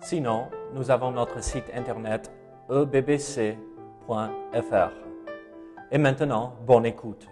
Sinon, 0.00 0.46
nous 0.74 0.90
avons 0.90 1.10
notre 1.10 1.42
site 1.42 1.64
internet 1.74 2.30
ebbc.fr. 2.70 3.56
Et 5.90 5.98
maintenant, 5.98 6.54
bonne 6.66 6.86
écoute. 6.86 7.26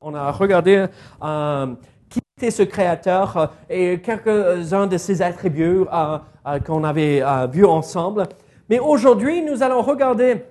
On 0.00 0.14
a 0.14 0.32
regardé 0.32 0.86
euh, 1.22 1.74
qui 2.10 2.20
était 2.36 2.50
ce 2.50 2.64
créateur 2.64 3.36
euh, 3.36 3.46
et 3.70 4.00
quelques-uns 4.00 4.86
de 4.86 4.98
ses 4.98 5.22
attributs 5.22 5.84
euh, 5.92 6.18
qu'on 6.66 6.82
avait 6.82 7.22
vus 7.50 7.64
ensemble. 7.64 8.24
Mais 8.68 8.80
aujourd'hui, 8.80 9.42
nous 9.42 9.62
allons 9.62 9.82
regarder 9.82 10.44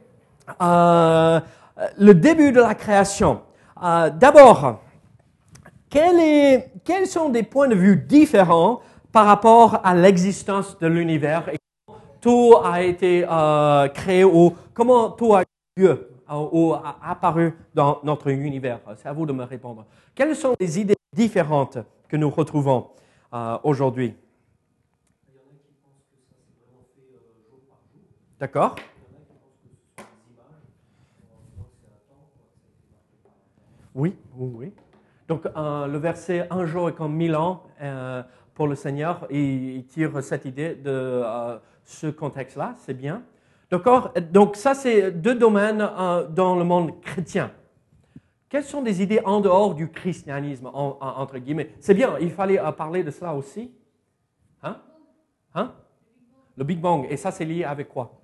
le 0.59 2.11
début 2.13 2.51
de 2.51 2.61
la 2.61 2.73
création. 2.73 3.41
D'abord, 3.79 4.79
quels 5.89 7.07
sont 7.07 7.29
des 7.29 7.43
points 7.43 7.67
de 7.67 7.75
vue 7.75 7.97
différents 7.97 8.81
par 9.13 9.27
rapport 9.27 9.79
à 9.85 9.93
l'existence 9.93 10.77
de 10.79 10.87
l'univers. 10.87 11.47
Et 11.47 11.57
comment 11.85 11.99
tout 12.19 12.55
a 12.61 12.81
été 12.81 13.25
euh, 13.29 13.87
créé 13.89 14.23
ou 14.25 14.53
comment 14.73 15.11
tout 15.11 15.35
a 15.35 15.43
eu 15.43 15.81
lieu 15.83 16.09
euh, 16.31 16.47
ou 16.51 16.73
a 16.73 16.97
apparu 17.01 17.53
dans 17.75 17.99
notre 18.03 18.29
univers. 18.29 18.79
C'est 18.97 19.07
à 19.07 19.13
vous 19.13 19.27
de 19.27 19.31
me 19.31 19.43
répondre. 19.43 19.85
Quelles 20.15 20.35
sont 20.35 20.55
les 20.59 20.79
idées 20.79 20.95
différentes 21.15 21.77
que 22.09 22.17
nous 22.17 22.29
retrouvons 22.29 22.89
euh, 23.33 23.57
aujourd'hui? 23.63 24.15
D'accord. 28.39 28.75
Oui, 33.93 34.15
oui, 34.35 34.51
oui. 34.55 34.73
Donc 35.27 35.45
euh, 35.45 35.87
le 35.87 35.97
verset 35.99 36.47
un 36.49 36.65
jour 36.65 36.89
est 36.89 36.93
comme 36.93 37.13
mille 37.13 37.35
ans 37.35 37.63
pour 38.53 38.67
le 38.67 38.75
Seigneur, 38.75 39.25
il, 39.31 39.85
tire 39.87 40.21
cette 40.23 40.45
idée 40.45 40.75
de 40.75 40.89
euh, 40.91 41.57
ce 41.83 42.07
contexte-là, 42.07 42.75
c'est 42.77 42.93
bien. 42.93 43.23
Donc 44.31 44.55
ça, 44.55 44.75
c'est 44.75 45.11
deux 45.11 45.33
domaines 45.35 45.81
euh, 45.81 46.27
dans 46.27 46.55
le 46.55 46.63
monde 46.63 47.01
chrétien. 47.01 47.51
Quelles 48.47 48.63
sont 48.63 48.83
des 48.83 49.01
idées 49.01 49.19
en 49.25 49.41
dehors 49.41 49.73
du 49.73 49.89
christianisme, 49.89 50.67
en- 50.67 50.97
en- 51.01 51.21
entre 51.21 51.39
guillemets? 51.39 51.73
C'est 51.79 51.95
bien, 51.95 52.19
il 52.19 52.29
fallait 52.29 52.59
euh, 52.59 52.71
parler 52.71 53.03
de 53.03 53.09
cela 53.09 53.33
aussi. 53.33 53.73
Hein? 54.61 54.79
Hein? 55.55 55.73
Le 56.55 56.63
Big 56.63 56.79
Bang, 56.79 57.07
et 57.09 57.17
ça, 57.17 57.31
c'est 57.31 57.45
lié 57.45 57.63
avec 57.63 57.89
quoi? 57.89 58.21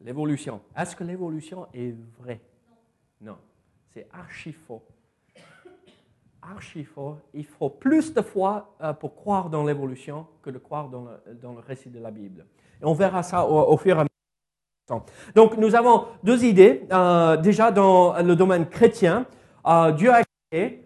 L'évolution. 0.00 0.60
Est-ce 0.76 0.94
que 0.94 1.02
l'évolution 1.02 1.66
est 1.74 1.92
vraie? 2.20 2.40
Non, 3.20 3.36
c'est 3.88 4.06
archi 4.12 4.52
faux. 4.52 4.84
Archi. 6.42 6.86
Il 7.34 7.46
faut 7.46 7.70
plus 7.70 8.12
de 8.14 8.22
foi 8.22 8.74
euh, 8.80 8.92
pour 8.92 9.14
croire 9.14 9.50
dans 9.50 9.64
l'évolution 9.64 10.26
que 10.42 10.50
de 10.50 10.58
croire 10.58 10.88
dans 10.88 11.04
le, 11.04 11.34
dans 11.34 11.52
le 11.52 11.60
récit 11.60 11.90
de 11.90 11.98
la 11.98 12.10
Bible. 12.10 12.46
Et 12.80 12.84
on 12.84 12.92
verra 12.94 13.22
ça 13.22 13.46
au, 13.46 13.76
fur 13.76 13.96
et 13.96 14.00
à 14.00 14.04
mesure. 14.04 15.04
Donc, 15.34 15.56
nous 15.56 15.74
avons 15.74 16.06
deux 16.22 16.44
idées. 16.44 16.86
Euh, 16.92 17.36
déjà, 17.36 17.70
dans 17.72 18.20
le 18.22 18.36
domaine 18.36 18.68
chrétien, 18.68 19.26
euh, 19.66 19.92
Dieu 19.92 20.12
a 20.12 20.22
créé 20.50 20.84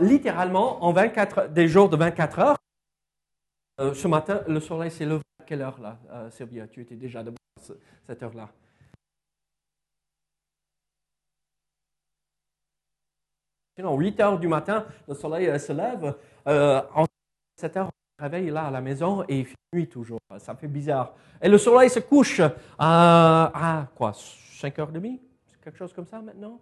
littéralement 0.00 0.82
en 0.84 0.92
24, 0.92 1.48
des 1.48 1.68
jours 1.68 1.88
de 1.88 1.96
24 1.96 2.38
heures. 2.38 2.56
Ce 3.94 4.06
matin, 4.06 4.40
le 4.46 4.60
soleil 4.60 4.90
s'est 4.90 5.04
levé 5.04 5.20
à 5.42 5.44
quelle 5.44 5.62
heure 5.62 5.80
là, 5.80 5.98
Sylvia 6.30 6.66
Tu 6.68 6.80
étais 6.80 6.94
déjà 6.94 7.22
debout 7.24 7.36
à 7.58 7.60
ce- 7.60 7.72
cette 8.06 8.22
heure-là. 8.22 8.48
Sinon, 13.76 13.96
8 13.98 14.20
heures 14.20 14.38
du 14.38 14.46
matin, 14.46 14.84
le 15.08 15.14
soleil 15.14 15.48
euh, 15.48 15.58
se 15.58 15.72
lève. 15.72 16.14
Euh, 16.46 16.80
en 16.94 17.06
7 17.56 17.76
heures, 17.76 17.86
on 17.86 18.22
se 18.22 18.22
réveille 18.22 18.50
là 18.50 18.66
à 18.66 18.70
la 18.70 18.80
maison 18.80 19.24
et 19.28 19.40
il 19.40 19.46
fait 19.46 19.56
nuit 19.74 19.88
toujours. 19.88 20.20
Ça 20.38 20.54
fait 20.54 20.68
bizarre. 20.68 21.14
Et 21.42 21.48
le 21.48 21.58
soleil 21.58 21.90
se 21.90 21.98
couche 21.98 22.38
euh, 22.38 22.48
à 22.78 23.88
quoi 23.96 24.12
5h30 24.12 25.18
Quelque 25.60 25.76
chose 25.76 25.92
comme 25.92 26.06
ça 26.06 26.20
maintenant? 26.20 26.60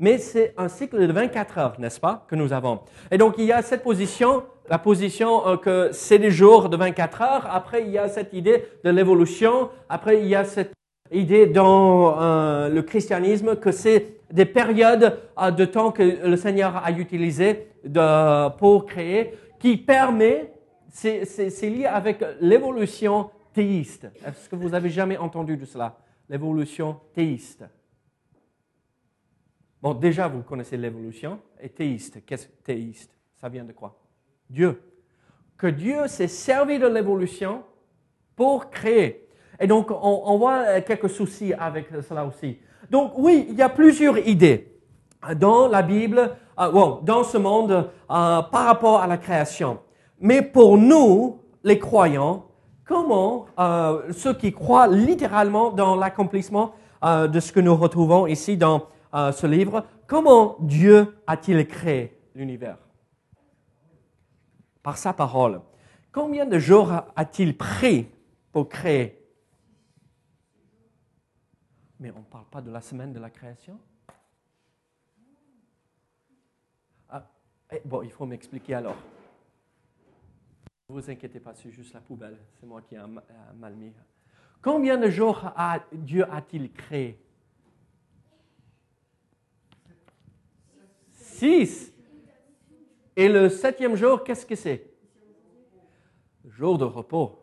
Mais 0.00 0.18
c'est 0.18 0.54
un 0.56 0.66
cycle 0.66 1.06
de 1.06 1.12
24 1.12 1.58
heures, 1.58 1.78
n'est-ce 1.78 2.00
pas, 2.00 2.26
que 2.26 2.34
nous 2.34 2.52
avons. 2.52 2.80
Et 3.12 3.18
donc, 3.18 3.36
il 3.38 3.44
y 3.44 3.52
a 3.52 3.62
cette 3.62 3.84
position, 3.84 4.42
la 4.68 4.78
position 4.78 5.56
que 5.58 5.90
c'est 5.92 6.18
des 6.18 6.32
jours 6.32 6.68
de 6.68 6.76
24 6.76 7.22
heures. 7.22 7.46
Après, 7.50 7.82
il 7.82 7.90
y 7.90 7.98
a 7.98 8.08
cette 8.08 8.32
idée 8.32 8.64
de 8.82 8.90
l'évolution. 8.90 9.70
Après, 9.88 10.20
il 10.20 10.26
y 10.26 10.34
a 10.34 10.44
cette 10.44 10.72
idée 11.12 11.46
dans 11.46 12.68
le 12.68 12.80
christianisme 12.82 13.56
que 13.56 13.72
c'est 13.72 14.17
des 14.30 14.44
périodes 14.44 15.18
euh, 15.38 15.50
de 15.50 15.64
temps 15.64 15.92
que 15.92 16.02
le 16.02 16.36
Seigneur 16.36 16.76
a 16.76 16.90
utilisées 16.92 17.68
de, 17.84 18.48
pour 18.56 18.86
créer, 18.86 19.34
qui 19.58 19.76
permet, 19.76 20.52
c'est 20.90 21.70
lié 21.70 21.86
avec 21.86 22.24
l'évolution 22.40 23.30
théiste. 23.52 24.08
Est-ce 24.24 24.48
que 24.48 24.56
vous 24.56 24.74
avez 24.74 24.90
jamais 24.90 25.16
entendu 25.16 25.56
de 25.56 25.64
cela? 25.64 25.98
L'évolution 26.28 27.00
théiste. 27.14 27.64
Bon, 29.80 29.94
déjà, 29.94 30.28
vous 30.28 30.42
connaissez 30.42 30.76
l'évolution. 30.76 31.40
Et 31.60 31.68
théiste, 31.68 32.24
qu'est-ce 32.26 32.48
que 32.48 32.62
théiste? 32.62 33.16
Ça 33.36 33.48
vient 33.48 33.64
de 33.64 33.72
quoi? 33.72 33.98
Dieu. 34.50 34.82
Que 35.56 35.68
Dieu 35.68 36.06
s'est 36.08 36.28
servi 36.28 36.78
de 36.78 36.86
l'évolution 36.86 37.62
pour 38.36 38.70
créer. 38.70 39.28
Et 39.60 39.66
donc, 39.66 39.90
on, 39.90 40.22
on 40.24 40.38
voit 40.38 40.58
euh, 40.66 40.80
quelques 40.86 41.10
soucis 41.10 41.52
avec 41.54 41.88
cela 42.02 42.24
aussi. 42.24 42.58
Donc, 42.90 43.12
oui, 43.16 43.46
il 43.48 43.54
y 43.56 43.62
a 43.62 43.68
plusieurs 43.68 44.18
idées 44.26 44.68
dans 45.36 45.68
la 45.68 45.82
Bible, 45.82 46.36
euh, 46.58 46.94
dans 47.02 47.24
ce 47.24 47.38
monde, 47.38 47.72
euh, 47.72 47.84
par 48.06 48.64
rapport 48.66 49.00
à 49.00 49.06
la 49.06 49.18
création. 49.18 49.80
Mais 50.20 50.42
pour 50.42 50.78
nous, 50.78 51.40
les 51.64 51.78
croyants, 51.78 52.46
comment 52.84 53.46
euh, 53.58 54.12
ceux 54.12 54.34
qui 54.34 54.52
croient 54.52 54.86
littéralement 54.86 55.70
dans 55.70 55.96
l'accomplissement 55.96 56.72
de 57.00 57.38
ce 57.38 57.52
que 57.52 57.60
nous 57.60 57.76
retrouvons 57.76 58.26
ici 58.26 58.56
dans 58.56 58.86
ce 59.14 59.46
livre, 59.46 59.84
comment 60.08 60.56
Dieu 60.58 61.16
a-t-il 61.28 61.64
créé 61.68 62.18
l'univers? 62.34 62.76
Par 64.82 64.96
sa 64.96 65.12
parole. 65.12 65.60
Combien 66.10 66.44
de 66.44 66.58
jours 66.58 66.90
a-t-il 67.14 67.56
pris 67.56 68.08
pour 68.50 68.68
créer 68.68 69.17
Mais 72.00 72.10
on 72.12 72.20
ne 72.20 72.24
parle 72.24 72.46
pas 72.46 72.60
de 72.60 72.70
la 72.70 72.80
semaine 72.80 73.12
de 73.12 73.18
la 73.18 73.30
création 73.30 73.78
Ah, 77.08 77.28
eh, 77.72 77.80
Bon, 77.84 78.02
il 78.02 78.10
faut 78.10 78.26
m'expliquer 78.26 78.74
alors. 78.74 78.96
Ne 80.88 80.94
vous 80.94 81.10
inquiétez 81.10 81.40
pas, 81.40 81.54
c'est 81.54 81.70
juste 81.70 81.92
la 81.92 82.00
poubelle. 82.00 82.38
C'est 82.58 82.66
moi 82.66 82.82
qui 82.82 82.94
ai 82.94 82.98
euh, 82.98 83.06
mal 83.56 83.74
mis. 83.74 83.92
Combien 84.62 84.96
de 84.96 85.10
jours 85.10 85.52
Dieu 85.92 86.24
a-t-il 86.32 86.72
créé? 86.72 87.22
Six. 91.10 91.92
Et 93.14 93.28
le 93.28 93.48
septième 93.48 93.96
jour, 93.96 94.24
qu'est-ce 94.24 94.46
que 94.46 94.54
c'est? 94.54 94.90
Jour 96.44 96.78
de 96.78 96.84
repos. 96.84 97.38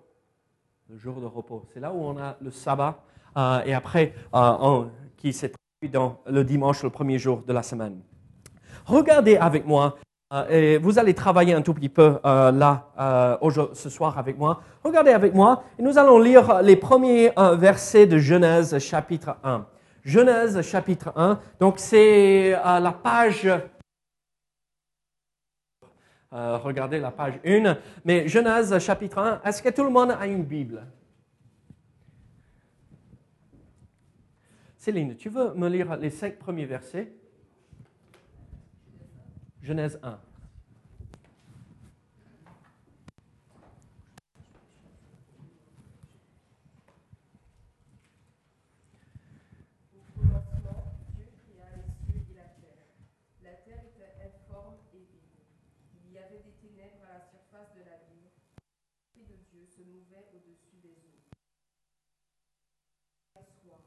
Le 0.90 0.98
jour 0.98 1.22
de 1.22 1.26
repos. 1.26 1.66
C'est 1.74 1.80
là 1.80 1.94
où 1.94 1.98
on 1.98 2.18
a 2.18 2.38
le 2.42 2.52
sabbat. 2.52 3.04
Euh, 3.38 3.62
et 3.66 3.74
après, 3.74 4.14
euh, 4.34 4.86
qui 5.18 5.34
s'est 5.34 5.50
traduit 5.52 5.92
dans 5.92 6.22
le 6.28 6.44
dimanche, 6.44 6.84
le 6.84 6.90
premier 6.90 7.18
jour 7.18 7.44
de 7.46 7.54
la 7.54 7.64
semaine. 7.64 8.00
Regardez 8.86 9.38
avec 9.38 9.66
moi. 9.66 9.98
euh, 10.34 10.48
et 10.50 10.78
vous 10.78 10.98
allez 11.00 11.14
travailler 11.14 11.54
un 11.54 11.62
tout 11.62 11.74
petit 11.74 11.90
peu 11.90 12.18
là 12.24 12.90
ce 13.74 13.90
soir 13.90 14.18
avec 14.18 14.38
moi. 14.38 14.62
Regardez 14.84 15.12
avec 15.12 15.34
moi 15.34 15.64
et 15.78 15.84
nous 15.84 15.98
allons 15.98 16.20
lire 16.20 16.62
les 16.62 16.76
premiers 16.76 17.32
versets 17.58 18.08
de 18.08 18.18
Genèse 18.18 18.78
chapitre 18.80 19.38
1. 19.44 19.66
Genèse 20.04 20.62
chapitre 20.62 21.12
1. 21.16 21.40
Donc 21.60 21.76
c'est 21.78 22.52
la 22.52 22.92
page 22.92 23.50
regardez 26.32 27.00
la 27.00 27.12
page 27.12 27.40
1. 27.46 27.78
Mais 28.04 28.28
Genèse 28.28 28.78
chapitre 28.80 29.20
1, 29.20 29.42
est-ce 29.46 29.62
que 29.62 29.70
tout 29.70 29.84
le 29.84 29.90
monde 29.90 30.12
a 30.12 30.26
une 30.28 30.44
Bible? 30.44 30.86
Céline, 34.86 35.16
tu 35.16 35.30
veux 35.30 35.56
me 35.56 35.68
lire 35.68 35.98
les 35.98 36.12
cinq 36.12 36.38
premiers 36.38 36.68
versets? 36.68 37.12
Genèse 39.64 40.00
1. 40.04 40.20
se 59.66 59.82
mouvait 59.82 60.30
au-dessus 60.32 60.78
des 60.84 60.90
eaux. 60.90 61.16
Soit. 63.64 63.82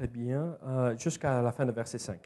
Très 0.00 0.08
bien. 0.08 0.56
Euh, 0.62 0.96
Jusqu'à 0.96 1.42
la 1.42 1.52
fin 1.52 1.66
de 1.66 1.72
verset 1.72 1.98
5. 1.98 2.22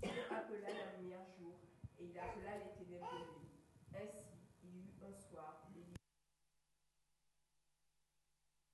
Dieu 0.00 0.10
appela 0.30 0.68
la 0.68 0.96
lumière 1.02 1.18
jour, 1.36 1.58
et 1.98 2.04
il 2.04 2.16
appela 2.16 2.52
les 2.54 2.84
ténèbres 2.84 3.10
nuit. 3.42 3.50
Ainsi, 3.96 4.28
il 4.62 4.70
y 4.70 4.78
eut 4.78 4.94
un 5.02 5.12
soir, 5.18 5.60
et 5.74 5.80
il 5.80 5.94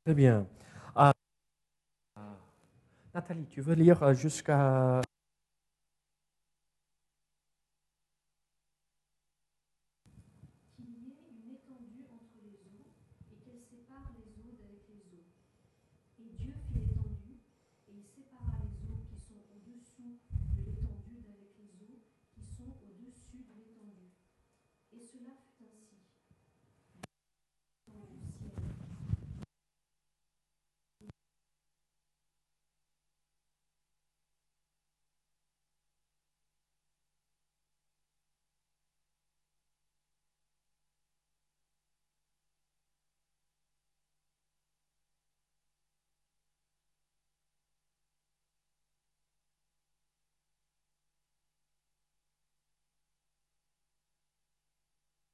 Très 0.04 0.14
bien. 0.14 0.46
Euh, 0.98 1.12
Nathalie, 3.14 3.46
tu 3.46 3.62
veux 3.62 3.74
lire 3.74 4.02
euh, 4.02 4.12
jusqu'à... 4.12 5.00
qu'il 10.76 10.84
y 10.84 11.08
ait 11.08 11.24
une 11.30 11.54
étendue 11.54 12.04
entre 12.12 12.36
les 12.44 12.60
eaux 12.68 12.92
et 13.32 13.36
qu'elle 13.44 13.62
sépare 13.62 14.12
les 14.18 14.28
eaux 14.44 14.52
d'avec 14.60 14.84
les 14.88 15.08
eaux. 15.16 15.24
Et 16.18 16.28
Dieu 16.36 16.52
fit 16.68 16.78
l'étendue 16.80 17.40
et 17.88 17.92
il 17.92 18.04
sépara 18.06 18.56
les 18.62 18.76
eaux 18.90 19.02
qui 19.08 19.18
sont 19.20 19.42
au-dessous 19.52 20.18
de 20.56 20.62
l'étendue 20.64 21.20
d'avec 21.20 21.52
les 21.58 21.84
eaux 21.84 22.00
qui 22.34 22.44
sont 22.46 22.72
au-dessus 22.82 23.44
de 23.44 23.54
l'étendue. 23.58 24.12
Et 24.92 25.00
cela 25.00 25.34
fut 25.56 25.68
ainsi. 25.68 26.00
L'étendue 27.86 28.20
du 28.22 28.32
ciel. 28.38 28.60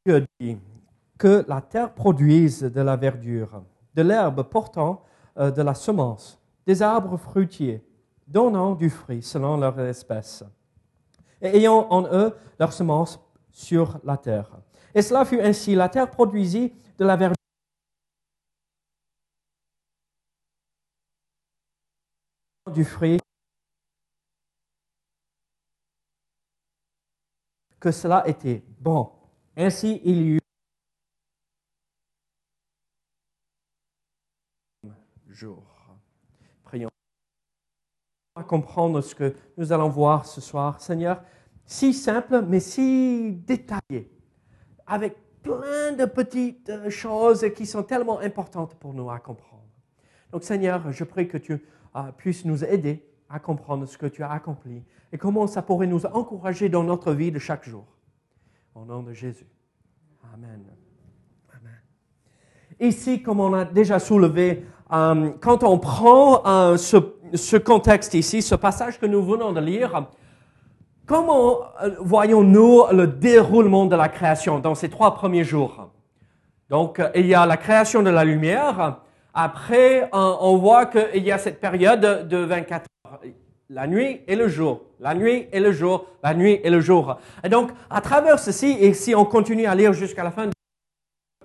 Dieu 0.09 0.27
dit 0.41 0.59
que 1.19 1.45
la 1.47 1.61
terre 1.61 1.93
produise 1.93 2.63
de 2.63 2.81
la 2.81 2.97
verdure, 2.97 3.63
de 3.95 4.01
l'herbe 4.01 4.43
portant 4.45 5.05
euh, 5.37 5.51
de 5.51 5.61
la 5.61 5.75
semence, 5.75 6.41
des 6.67 6.81
arbres 6.81 7.19
fruitiers, 7.19 7.85
donnant 8.27 8.75
du 8.75 8.89
fruit 8.89 9.23
selon 9.23 9.59
leur 9.59 9.79
espèce, 9.81 10.45
et 11.43 11.59
ayant 11.59 11.87
en 11.91 12.05
eux 12.11 12.35
leur 12.59 12.73
semence 12.73 13.21
sur 13.51 14.01
la 14.03 14.17
terre. 14.17 14.51
Et 14.95 15.03
cela 15.03 15.27
fut 15.27 15.43
ainsi, 15.43 15.75
la 15.75 15.91
terre 15.91 16.11
produisit 16.11 16.73
de 16.97 17.05
la 17.05 17.17
verdure. 17.17 17.35
du 22.73 22.85
fruit 22.85 23.19
que 27.81 27.91
cela 27.91 28.29
était 28.29 28.63
bon. 28.79 29.18
Ainsi 29.61 30.01
il 30.05 30.17
y 30.23 30.29
eut 30.35 30.41
jour. 35.29 35.65
Prions. 36.63 36.91
À 38.37 38.45
comprendre 38.45 39.01
ce 39.01 39.17
que 39.17 39.35
nous 39.57 39.73
allons 39.73 39.89
voir 39.89 40.27
ce 40.27 40.41
soir, 40.41 40.81
Seigneur, 40.81 41.25
si 41.67 41.93
simple 41.93 42.43
mais 42.43 42.61
si 42.61 43.33
détaillé, 43.33 44.13
avec 44.87 45.17
plein 45.43 45.91
de 45.93 46.05
petites 46.05 46.71
euh, 46.71 46.89
choses 46.89 47.45
qui 47.57 47.67
sont 47.67 47.83
tellement 47.83 48.21
importantes 48.21 48.77
pour 48.77 48.95
nous 48.95 49.11
à 49.11 49.19
comprendre. 49.19 49.67
Donc 50.31 50.45
Seigneur, 50.45 50.93
je 50.93 51.03
prie 51.03 51.27
que 51.27 51.39
tu 51.39 51.65
euh, 51.97 52.13
puisses 52.17 52.45
nous 52.45 52.65
aider 52.65 53.05
à 53.29 53.41
comprendre 53.41 53.87
ce 53.87 53.99
que 53.99 54.07
tu 54.07 54.23
as 54.23 54.31
accompli 54.31 54.85
et 55.13 55.19
comment 55.19 55.49
ça 55.49 55.63
pourrait 55.63 55.89
nous 55.89 56.07
encourager 56.07 56.69
dans 56.69 56.85
notre 56.85 57.13
vie 57.13 57.33
de 57.33 57.41
chaque 57.41 57.69
jour. 57.69 57.98
Au 58.81 58.85
nom 58.85 59.03
de 59.03 59.13
Jésus. 59.13 59.47
Amen. 60.33 60.63
Amen. 61.51 61.81
Ici, 62.79 63.23
comme 63.23 63.41
on 63.41 63.53
a 63.53 63.65
déjà 63.65 63.99
soulevé, 63.99 64.65
euh, 64.93 65.31
quand 65.41 65.65
on 65.65 65.79
prend 65.79 66.47
euh, 66.47 66.77
ce, 66.77 66.97
ce 67.35 67.57
contexte 67.57 68.15
ici, 68.15 68.41
ce 68.41 68.55
passage 68.55 69.01
que 69.01 69.07
nous 69.07 69.25
venons 69.25 69.53
de 69.53 69.61
lire, 69.61 70.07
comment 71.07 71.63
euh, 71.83 71.97
voyons-nous 71.99 72.85
le 72.93 73.09
déroulement 73.09 73.87
de 73.87 73.97
la 73.97 74.09
création 74.09 74.61
dans 74.61 74.77
ces 74.77 74.89
trois 74.89 75.15
premiers 75.15 75.45
jours? 75.45 75.91
Donc, 76.71 77.03
il 77.17 77.27
y 77.27 77.35
a 77.35 77.47
la 77.47 77.57
création 77.57 78.05
de 78.05 78.11
la 78.11 78.25
lumière. 78.25 79.01
Après, 79.35 80.09
on 80.13 80.57
voit 80.59 80.87
qu'il 80.87 81.25
y 81.25 81.33
a 81.33 81.39
cette 81.39 81.61
période 81.61 82.29
de 82.29 82.37
24 82.37 82.87
heures. 83.07 83.21
La 83.71 83.87
nuit 83.87 84.23
et 84.27 84.35
le 84.35 84.49
jour. 84.49 84.81
La 84.99 85.15
nuit 85.15 85.47
et 85.53 85.61
le 85.61 85.73
jour. 85.73 86.07
La 86.23 86.33
nuit 86.33 86.59
et 86.65 86.71
le 86.71 86.81
jour. 86.81 87.19
Et 87.45 87.51
donc, 87.51 87.71
à 87.91 88.01
travers 88.01 88.39
ceci, 88.39 88.79
et 88.81 88.95
si 88.95 89.15
on 89.15 89.27
continue 89.27 89.67
à 89.67 89.75
lire 89.75 89.93
jusqu'à 89.93 90.25
la 90.25 90.31
fin, 90.31 90.49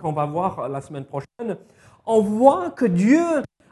qu'on 0.01 0.13
va 0.13 0.25
voir 0.25 0.69
la 0.69 0.79
semaine 0.79 1.03
prochaine, 1.03 1.57
on 2.05 2.21
voit 2.21 2.69
que 2.71 2.85
Dieu 2.85 3.21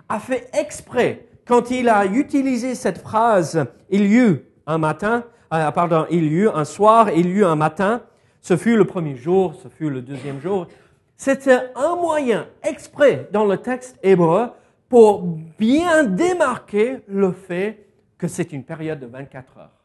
a 0.09 0.19
fait 0.19 0.49
exprès, 0.53 1.27
quand 1.47 1.71
il 1.71 1.87
a 1.87 2.05
utilisé 2.05 2.75
cette 2.75 2.97
phrase, 2.97 3.65
il 3.89 4.11
y 4.11 4.17
eut 4.17 4.45
un 4.67 4.77
matin, 4.77 5.23
euh, 5.53 5.71
pardon, 5.71 6.05
il 6.11 6.25
y 6.25 6.35
eut 6.35 6.49
un 6.49 6.65
soir, 6.65 7.09
il 7.09 7.27
y 7.27 7.29
eut 7.29 7.45
un 7.45 7.55
matin, 7.55 8.01
ce 8.41 8.57
fut 8.57 8.75
le 8.75 8.83
premier 8.83 9.15
jour, 9.15 9.55
ce 9.63 9.69
fut 9.69 9.89
le 9.89 10.01
deuxième 10.01 10.41
jour. 10.41 10.67
C'était 11.15 11.71
un 11.75 11.95
moyen 11.95 12.47
exprès 12.63 13.29
dans 13.31 13.45
le 13.45 13.55
texte 13.55 13.97
hébreu 14.03 14.49
pour 14.89 15.21
bien 15.57 16.03
démarquer 16.03 16.97
le 17.07 17.31
fait 17.31 17.90
que 18.21 18.27
c'est 18.27 18.53
une 18.53 18.63
période 18.63 18.99
de 18.99 19.07
24 19.07 19.57
heures. 19.57 19.83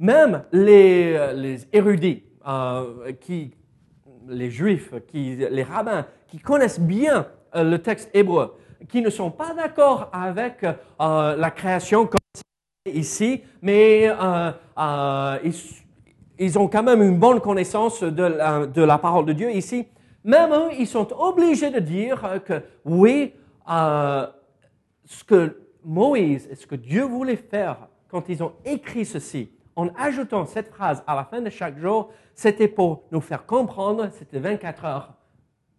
Même 0.00 0.42
les, 0.50 1.32
les 1.34 1.68
érudits, 1.72 2.24
euh, 2.48 3.12
qui, 3.20 3.52
les 4.26 4.50
juifs, 4.50 4.92
qui, 5.06 5.36
les 5.36 5.62
rabbins, 5.62 6.04
qui 6.26 6.38
connaissent 6.40 6.80
bien 6.80 7.28
euh, 7.54 7.62
le 7.62 7.78
texte 7.78 8.10
hébreu, 8.12 8.56
qui 8.88 9.02
ne 9.02 9.08
sont 9.08 9.30
pas 9.30 9.54
d'accord 9.54 10.10
avec 10.12 10.64
euh, 10.64 11.36
la 11.36 11.50
création 11.52 12.06
comme 12.06 12.18
ici, 12.92 13.42
mais 13.62 14.08
euh, 14.08 14.50
euh, 14.76 15.38
ils, 16.38 16.58
ont 16.58 16.66
quand 16.66 16.82
même 16.82 17.02
une 17.02 17.18
bonne 17.18 17.40
connaissance 17.40 18.02
de 18.02 18.24
la, 18.24 18.66
de 18.66 18.82
la 18.82 18.98
parole 18.98 19.26
de 19.26 19.32
Dieu 19.32 19.54
ici. 19.54 19.86
Même 20.24 20.52
eux, 20.52 20.70
ils 20.76 20.88
sont 20.88 21.08
obligés 21.16 21.70
de 21.70 21.78
dire 21.78 22.24
euh, 22.24 22.38
que 22.40 22.62
oui, 22.84 23.32
euh, 23.70 24.26
ce 25.04 25.22
que 25.22 25.63
Moïse 25.84 26.48
et 26.50 26.54
ce 26.54 26.66
que 26.66 26.74
Dieu 26.74 27.04
voulait 27.04 27.36
faire 27.36 27.88
quand 28.08 28.28
ils 28.28 28.42
ont 28.42 28.52
écrit 28.64 29.04
ceci, 29.04 29.50
en 29.76 29.88
ajoutant 29.96 30.46
cette 30.46 30.68
phrase 30.68 31.02
à 31.06 31.14
la 31.14 31.24
fin 31.24 31.40
de 31.40 31.50
chaque 31.50 31.78
jour, 31.78 32.10
c'était 32.34 32.68
pour 32.68 33.02
nous 33.10 33.20
faire 33.20 33.44
comprendre, 33.44 34.08
c'était 34.12 34.38
24 34.38 34.84
heures, 34.84 35.14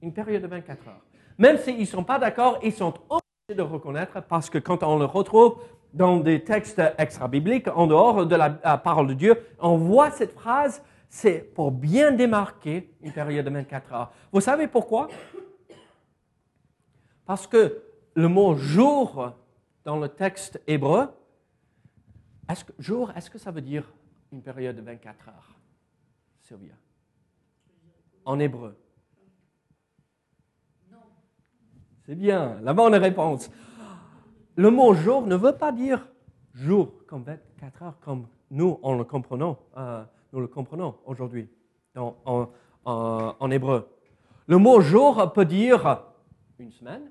une 0.02 0.14
période 0.14 0.42
de 0.42 0.48
24 0.48 0.88
heures. 0.88 1.02
Même 1.38 1.58
s'ils 1.58 1.80
ne 1.80 1.86
sont 1.86 2.04
pas 2.04 2.20
d'accord, 2.20 2.60
ils 2.64 2.74
sont 2.74 2.94
obligés 3.10 3.58
de 3.58 3.62
reconnaître 3.62 4.22
parce 4.24 4.50
que 4.50 4.58
quand 4.58 4.84
on 4.84 4.98
le 4.98 5.06
retrouve 5.06 5.58
dans 5.94 6.18
des 6.18 6.44
textes 6.44 6.82
extra-bibliques, 6.98 7.68
en 7.74 7.88
dehors 7.88 8.26
de 8.26 8.36
la, 8.36 8.60
la 8.64 8.78
parole 8.78 9.08
de 9.08 9.14
Dieu, 9.14 9.42
on 9.60 9.78
voit 9.78 10.12
cette 10.12 10.34
phrase, 10.34 10.84
c'est 11.08 11.40
pour 11.40 11.72
bien 11.72 12.12
démarquer 12.12 12.94
une 13.02 13.14
période 13.14 13.46
de 13.46 13.52
24 13.52 13.94
heures. 13.94 14.12
Vous 14.34 14.42
savez 14.42 14.68
pourquoi? 14.68 15.08
Parce 17.26 17.48
que 17.48 17.82
le 18.14 18.28
mot 18.28 18.56
jour 18.56 19.32
dans 19.86 19.98
le 19.98 20.10
texte 20.10 20.62
hébreu, 20.68 21.08
est-ce 22.50 22.66
que, 22.66 22.74
jour, 22.80 23.12
est-ce 23.16 23.30
que 23.30 23.38
ça 23.38 23.52
veut 23.52 23.62
dire 23.62 23.92
une 24.32 24.42
période 24.42 24.76
de 24.76 24.82
24 24.82 25.30
heures 25.30 25.56
Sylvia? 26.42 26.74
En 28.26 28.40
hébreu 28.40 28.76
C'est 32.06 32.16
bien, 32.16 32.60
la 32.62 32.74
bonne 32.74 32.96
réponse. 32.96 33.50
Le 34.56 34.70
mot 34.70 34.94
jour 34.94 35.26
ne 35.26 35.36
veut 35.36 35.56
pas 35.56 35.72
dire 35.72 36.08
jour 36.54 36.92
comme 37.08 37.24
24 37.24 37.84
heures, 37.84 38.00
comme 38.00 38.28
nous, 38.52 38.80
on 38.84 38.96
le 38.96 39.04
comprenons, 39.04 39.58
euh, 39.78 40.04
nous 40.32 40.40
le 40.40 40.48
comprenons 40.48 40.96
aujourd'hui 41.06 41.50
en, 41.96 42.16
en, 42.26 43.36
en, 43.40 43.52
hébreu. 43.52 43.90
Le 44.48 44.58
mot 44.58 44.82
jour 44.82 45.34
peut 45.34 45.46
dire 45.46 46.04
une 46.60 46.72
semaine. 46.72 47.10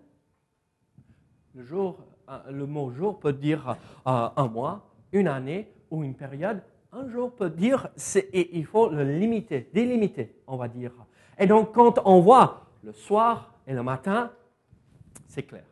Le, 1.55 1.65
jour, 1.65 1.99
euh, 2.01 2.14
le 2.51 2.67
mot 2.67 2.91
jour 2.91 3.19
peut 3.19 3.33
dire 3.33 3.77
euh, 4.07 4.29
un 4.37 4.49
mois, 4.49 4.87
une 5.13 5.29
année 5.29 5.69
ou 5.91 6.03
une 6.05 6.15
période. 6.15 6.63
Un 6.93 7.09
jour 7.09 7.33
peut 7.33 7.51
dire, 7.51 7.89
et 8.33 8.57
il 8.57 8.65
faut 8.65 8.89
le 8.89 9.03
limiter, 9.03 9.69
délimiter, 9.75 10.37
on 10.47 10.57
va 10.57 10.69
dire. 10.69 10.93
Et 11.39 11.47
donc, 11.47 11.73
quand 11.73 11.99
on 12.05 12.21
voit 12.21 12.67
le 12.83 12.93
soir 12.93 13.53
et 13.67 13.73
le 13.73 13.83
matin, 13.83 14.31
c'est 15.27 15.43
clair, 15.43 15.65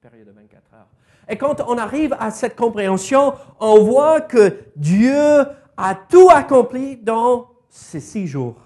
période 0.00 0.26
de 0.26 0.32
24 0.32 0.74
heures. 0.74 0.86
Et 1.28 1.36
quand 1.36 1.60
on 1.66 1.78
arrive 1.78 2.14
à 2.18 2.30
cette 2.30 2.56
compréhension, 2.56 3.34
on 3.60 3.82
voit 3.82 4.20
que 4.20 4.58
Dieu 4.76 5.44
a 5.76 5.94
tout 5.94 6.28
accompli 6.30 6.96
dans 6.96 7.50
ces 7.68 8.00
six 8.00 8.26
jours. 8.26 8.56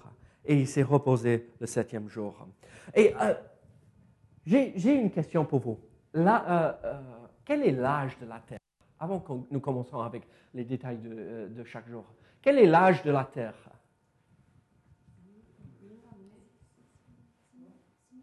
Et 0.44 0.54
il 0.54 0.66
s'est 0.66 0.82
reposé 0.82 1.48
le 1.60 1.66
septième 1.66 2.08
jour. 2.08 2.46
Et 2.94 3.14
euh, 3.20 3.34
j'ai 4.44 4.94
une 4.94 5.10
question 5.10 5.44
pour 5.44 5.60
vous. 5.60 5.78
Là, 6.14 6.44
euh, 6.48 6.72
euh, 6.84 7.00
quel 7.44 7.62
est 7.62 7.72
l'âge 7.72 8.18
de 8.18 8.26
la 8.26 8.40
Terre? 8.40 8.58
Avant 8.98 9.20
que 9.20 9.32
nous 9.50 9.60
commençons 9.60 10.00
avec 10.00 10.22
les 10.54 10.64
détails 10.64 10.98
de, 10.98 11.10
euh, 11.10 11.48
de 11.48 11.64
chaque 11.64 11.88
jour. 11.88 12.04
Quel 12.40 12.58
est 12.58 12.66
l'âge 12.66 13.02
de 13.02 13.10
la 13.10 13.24
Terre? 13.24 13.54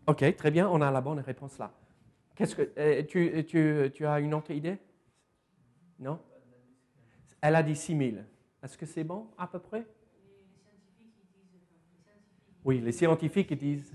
Ok, 0.07 0.35
très 0.35 0.49
bien, 0.49 0.67
on 0.67 0.81
a 0.81 0.89
la 0.89 1.01
bonne 1.01 1.19
réponse 1.19 1.57
là. 1.59 1.71
Qu'est-ce 2.35 2.55
que 2.55 2.71
euh, 2.77 3.03
tu, 3.03 3.91
tu, 3.91 4.07
as 4.07 4.19
une 4.19 4.33
autre 4.33 4.49
idée? 4.51 4.77
Non? 5.99 6.19
Elle 7.41 7.55
a 7.55 7.61
dit 7.61 7.75
6 7.75 7.97
000. 7.97 8.11
Est-ce 8.63 8.77
que 8.77 8.85
c'est 8.85 9.03
bon 9.03 9.27
à 9.37 9.45
peu 9.45 9.59
près? 9.59 9.85
Oui, 12.65 12.79
les 12.79 12.91
scientifiques 12.91 13.53
disent. 13.53 13.93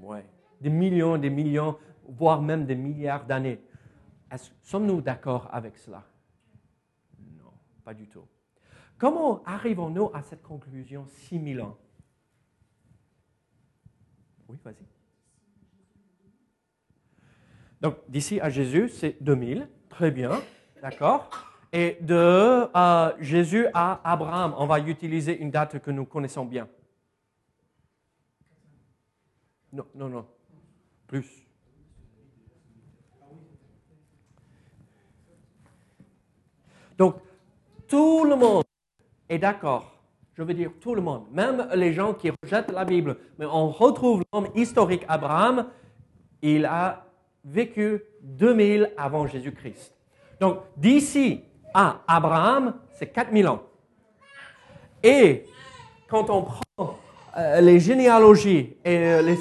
Ouais. 0.00 0.24
Des 0.60 0.70
millions, 0.70 1.18
des 1.18 1.30
millions, 1.30 1.76
voire 2.08 2.42
même 2.42 2.66
des 2.66 2.74
milliards 2.74 3.24
d'années. 3.24 3.60
Sommes-nous 4.62 5.00
d'accord 5.00 5.48
avec 5.52 5.76
cela? 5.76 6.04
Non, 7.38 7.52
pas 7.84 7.94
du 7.94 8.08
tout. 8.08 8.24
Comment 8.98 9.42
arrivons-nous 9.44 10.10
à 10.12 10.22
cette 10.22 10.42
conclusion 10.42 11.06
6 11.06 11.54
000 11.54 11.66
ans? 11.66 11.78
Oui, 14.48 14.58
vas-y. 14.64 14.84
Donc, 17.80 17.96
d'ici 18.08 18.40
à 18.40 18.50
Jésus, 18.50 18.88
c'est 18.88 19.22
2000. 19.22 19.68
Très 19.88 20.10
bien. 20.10 20.30
D'accord 20.82 21.30
Et 21.72 21.98
de 22.00 22.14
euh, 22.76 23.12
Jésus 23.20 23.66
à 23.72 24.00
Abraham, 24.10 24.54
on 24.58 24.66
va 24.66 24.80
utiliser 24.80 25.38
une 25.38 25.50
date 25.50 25.78
que 25.78 25.90
nous 25.90 26.04
connaissons 26.04 26.44
bien. 26.44 26.68
Non, 29.72 29.86
non, 29.94 30.08
non. 30.08 30.26
Plus. 31.06 31.47
Donc, 36.98 37.14
tout 37.86 38.24
le 38.24 38.36
monde 38.36 38.64
est 39.28 39.38
d'accord. 39.38 39.94
Je 40.34 40.42
veux 40.42 40.54
dire 40.54 40.70
tout 40.80 40.94
le 40.94 41.00
monde, 41.00 41.24
même 41.32 41.68
les 41.74 41.92
gens 41.92 42.14
qui 42.14 42.30
rejettent 42.42 42.70
la 42.70 42.84
Bible. 42.84 43.16
Mais 43.38 43.46
on 43.46 43.70
retrouve 43.70 44.22
l'homme 44.32 44.48
historique 44.54 45.04
Abraham. 45.08 45.66
Il 46.42 46.64
a 46.66 47.06
vécu 47.44 48.02
2000 48.22 48.92
avant 48.96 49.26
Jésus-Christ. 49.26 49.94
Donc, 50.40 50.58
d'ici 50.76 51.42
à 51.74 52.02
Abraham, 52.06 52.74
c'est 52.92 53.08
4000 53.08 53.48
ans. 53.48 53.62
Et 55.02 55.44
quand 56.08 56.30
on 56.30 56.42
prend 56.42 56.98
euh, 57.36 57.60
les 57.60 57.80
généalogies 57.80 58.76
et 58.84 58.96
euh, 58.96 59.22
les, 59.22 59.38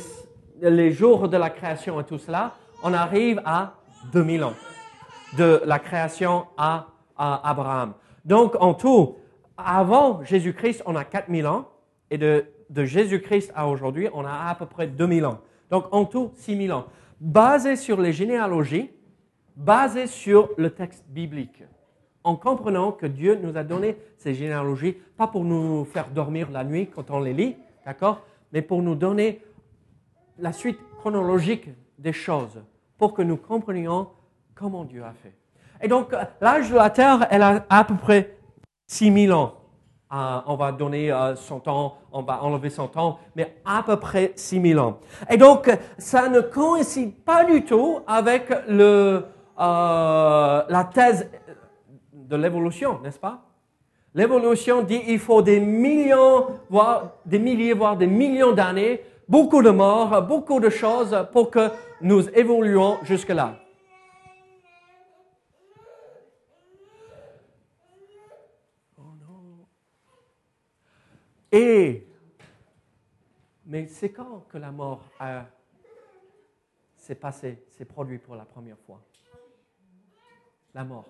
les 0.69 0.91
jours 0.91 1.27
de 1.29 1.37
la 1.37 1.49
création 1.49 1.99
et 1.99 2.03
tout 2.03 2.17
cela, 2.17 2.55
on 2.83 2.93
arrive 2.93 3.41
à 3.45 3.73
2000 4.11 4.43
ans 4.43 4.53
de 5.37 5.61
la 5.65 5.79
création 5.79 6.45
à, 6.57 6.87
Abraham. 7.17 7.93
Donc, 8.25 8.55
en 8.59 8.73
tout, 8.73 9.15
avant 9.57 10.23
Jésus-Christ, 10.23 10.83
on 10.85 10.95
a 10.95 11.03
4000 11.03 11.47
ans, 11.47 11.69
et 12.09 12.17
de, 12.17 12.45
de 12.69 12.85
Jésus-Christ 12.85 13.51
à 13.55 13.67
aujourd'hui, 13.67 14.07
on 14.13 14.25
a 14.25 14.49
à 14.49 14.55
peu 14.55 14.65
près 14.65 14.87
2000 14.87 15.25
ans. 15.25 15.39
Donc, 15.69 15.85
en 15.91 16.05
tout, 16.05 16.31
6000 16.35 16.71
ans. 16.73 16.85
Basé 17.19 17.75
sur 17.75 17.99
les 17.99 18.13
généalogies, 18.13 18.91
basé 19.55 20.07
sur 20.07 20.49
le 20.57 20.69
texte 20.69 21.05
biblique, 21.09 21.63
en 22.23 22.35
comprenant 22.35 22.91
que 22.91 23.05
Dieu 23.05 23.39
nous 23.41 23.57
a 23.57 23.63
donné 23.63 23.97
ces 24.17 24.33
généalogies, 24.33 24.97
pas 25.17 25.27
pour 25.27 25.43
nous 25.43 25.85
faire 25.85 26.09
dormir 26.09 26.51
la 26.51 26.63
nuit 26.63 26.87
quand 26.87 27.09
on 27.09 27.19
les 27.19 27.33
lit, 27.33 27.55
d'accord, 27.85 28.21
mais 28.51 28.61
pour 28.61 28.81
nous 28.81 28.95
donner 28.95 29.41
la 30.37 30.53
suite 30.53 30.79
chronologique 30.99 31.69
des 31.97 32.13
choses, 32.13 32.61
pour 32.97 33.13
que 33.13 33.21
nous 33.21 33.37
comprenions 33.37 34.09
comment 34.53 34.83
Dieu 34.83 35.03
a 35.03 35.13
fait. 35.13 35.33
Et 35.81 35.87
donc, 35.87 36.13
l'âge 36.41 36.69
de 36.69 36.75
la 36.75 36.89
Terre, 36.89 37.27
elle 37.29 37.41
a 37.41 37.65
à 37.69 37.83
peu 37.83 37.95
près 37.95 38.37
6000 38.87 39.33
ans. 39.33 39.53
Euh, 40.13 40.39
on 40.47 40.55
va 40.55 40.71
donner 40.71 41.11
euh, 41.11 41.35
100 41.35 41.67
ans, 41.67 41.97
on 42.13 42.21
va 42.21 42.41
enlever 42.41 42.69
100 42.69 42.95
ans, 42.95 43.19
mais 43.35 43.57
à 43.65 43.83
peu 43.83 43.97
près 43.97 44.31
6000 44.37 44.79
ans. 44.79 44.99
Et 45.29 45.35
donc, 45.35 45.69
ça 45.97 46.29
ne 46.29 46.39
coïncide 46.39 47.13
pas 47.25 47.43
du 47.43 47.65
tout 47.65 47.99
avec 48.07 48.49
le, 48.69 49.25
euh, 49.59 50.63
la 50.69 50.83
thèse 50.85 51.29
de 52.13 52.35
l'évolution, 52.37 52.99
n'est-ce 53.03 53.19
pas? 53.19 53.41
L'évolution 54.15 54.81
dit 54.81 55.01
il 55.07 55.19
faut 55.19 55.41
des 55.41 55.59
millions, 55.59 56.47
voire 56.69 57.11
des 57.25 57.37
milliers, 57.37 57.73
voire 57.73 57.97
des 57.97 58.07
millions 58.07 58.53
d'années, 58.53 59.01
beaucoup 59.27 59.61
de 59.61 59.69
morts, 59.71 60.21
beaucoup 60.21 60.61
de 60.61 60.69
choses 60.69 61.27
pour 61.33 61.51
que 61.51 61.69
nous 62.01 62.29
évoluions 62.29 62.97
jusque-là. 63.03 63.55
Et, 71.51 72.07
mais 73.65 73.87
c'est 73.87 74.11
quand 74.11 74.41
que 74.49 74.57
la 74.57 74.71
mort 74.71 75.03
a- 75.19 75.45
s'est 76.95 77.15
passée, 77.15 77.63
s'est 77.69 77.85
produite 77.85 78.23
pour 78.23 78.35
la 78.35 78.45
première 78.45 78.77
fois? 78.79 79.01
La 80.73 80.83
mort. 80.83 81.05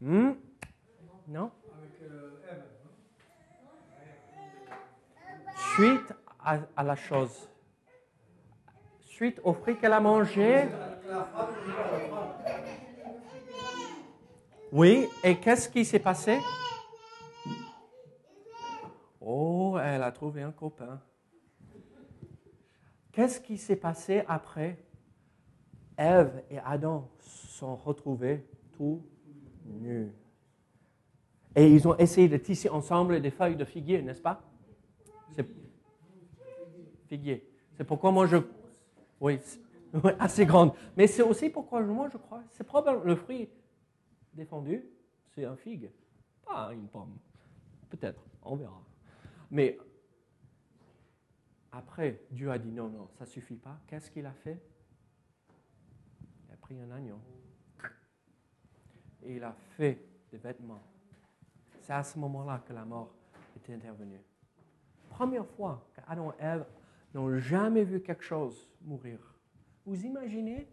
Hmm? 0.00 0.32
Non? 1.28 1.50
Suite 5.74 6.12
à 6.44 6.82
la 6.82 6.96
chose. 6.96 7.48
Suite 9.00 9.40
au 9.44 9.52
fruit 9.52 9.76
qu'elle 9.78 9.92
a 9.92 10.00
mangé. 10.00 10.64
Oui, 14.72 15.06
et 15.22 15.36
qu'est-ce 15.36 15.68
qui 15.68 15.84
s'est 15.84 15.98
passé? 15.98 16.38
Oh, 19.20 19.76
elle 19.78 20.02
a 20.02 20.10
trouvé 20.10 20.40
un 20.40 20.50
copain. 20.50 20.98
Qu'est-ce 23.12 23.38
qui 23.38 23.58
s'est 23.58 23.76
passé 23.76 24.24
après? 24.26 24.82
Ève 25.98 26.42
et 26.50 26.58
Adam 26.60 27.06
sont 27.20 27.76
retrouvés 27.76 28.46
tout 28.72 29.02
nus. 29.66 30.10
Et 31.54 31.70
ils 31.70 31.86
ont 31.86 31.96
essayé 31.98 32.28
de 32.28 32.38
tisser 32.38 32.70
ensemble 32.70 33.20
des 33.20 33.30
feuilles 33.30 33.56
de 33.56 33.66
figuier, 33.66 34.00
n'est-ce 34.00 34.22
pas? 34.22 34.42
Figuier. 37.08 37.46
C'est 37.74 37.84
pourquoi 37.84 38.10
moi 38.10 38.26
je. 38.26 38.38
Oui, 39.20 39.38
assez 40.18 40.46
grande. 40.46 40.72
Mais 40.96 41.06
c'est 41.06 41.22
aussi 41.22 41.50
pourquoi 41.50 41.82
moi 41.82 42.08
je 42.10 42.16
crois. 42.16 42.42
C'est 42.48 42.64
probablement 42.64 43.04
le 43.04 43.14
fruit 43.14 43.50
défendu, 44.34 44.84
c'est 45.34 45.44
un 45.44 45.56
figue, 45.56 45.90
pas 46.44 46.72
une 46.72 46.88
pomme. 46.88 47.18
Peut-être, 47.90 48.22
on 48.42 48.56
verra. 48.56 48.82
Mais 49.50 49.78
après, 51.70 52.22
Dieu 52.30 52.50
a 52.50 52.58
dit 52.58 52.70
non, 52.70 52.88
non, 52.88 53.08
ça 53.18 53.26
suffit 53.26 53.56
pas. 53.56 53.78
Qu'est-ce 53.86 54.10
qu'il 54.10 54.26
a 54.26 54.32
fait? 54.32 54.62
Il 56.46 56.52
a 56.52 56.56
pris 56.56 56.78
un 56.78 56.90
agneau 56.90 57.18
et 59.22 59.36
il 59.36 59.44
a 59.44 59.52
fait 59.76 60.04
des 60.30 60.38
vêtements. 60.38 60.82
C'est 61.80 61.92
à 61.92 62.02
ce 62.02 62.18
moment-là 62.18 62.62
que 62.66 62.72
la 62.72 62.84
mort 62.84 63.14
est 63.56 63.72
intervenue. 63.72 64.20
Première 65.08 65.46
fois 65.46 65.86
qu'Adam 65.94 66.32
et 66.32 66.42
Ève 66.42 66.66
n'ont 67.14 67.38
jamais 67.38 67.84
vu 67.84 68.00
quelque 68.00 68.24
chose 68.24 68.68
mourir. 68.82 69.18
Vous 69.84 70.04
imaginez? 70.04 70.68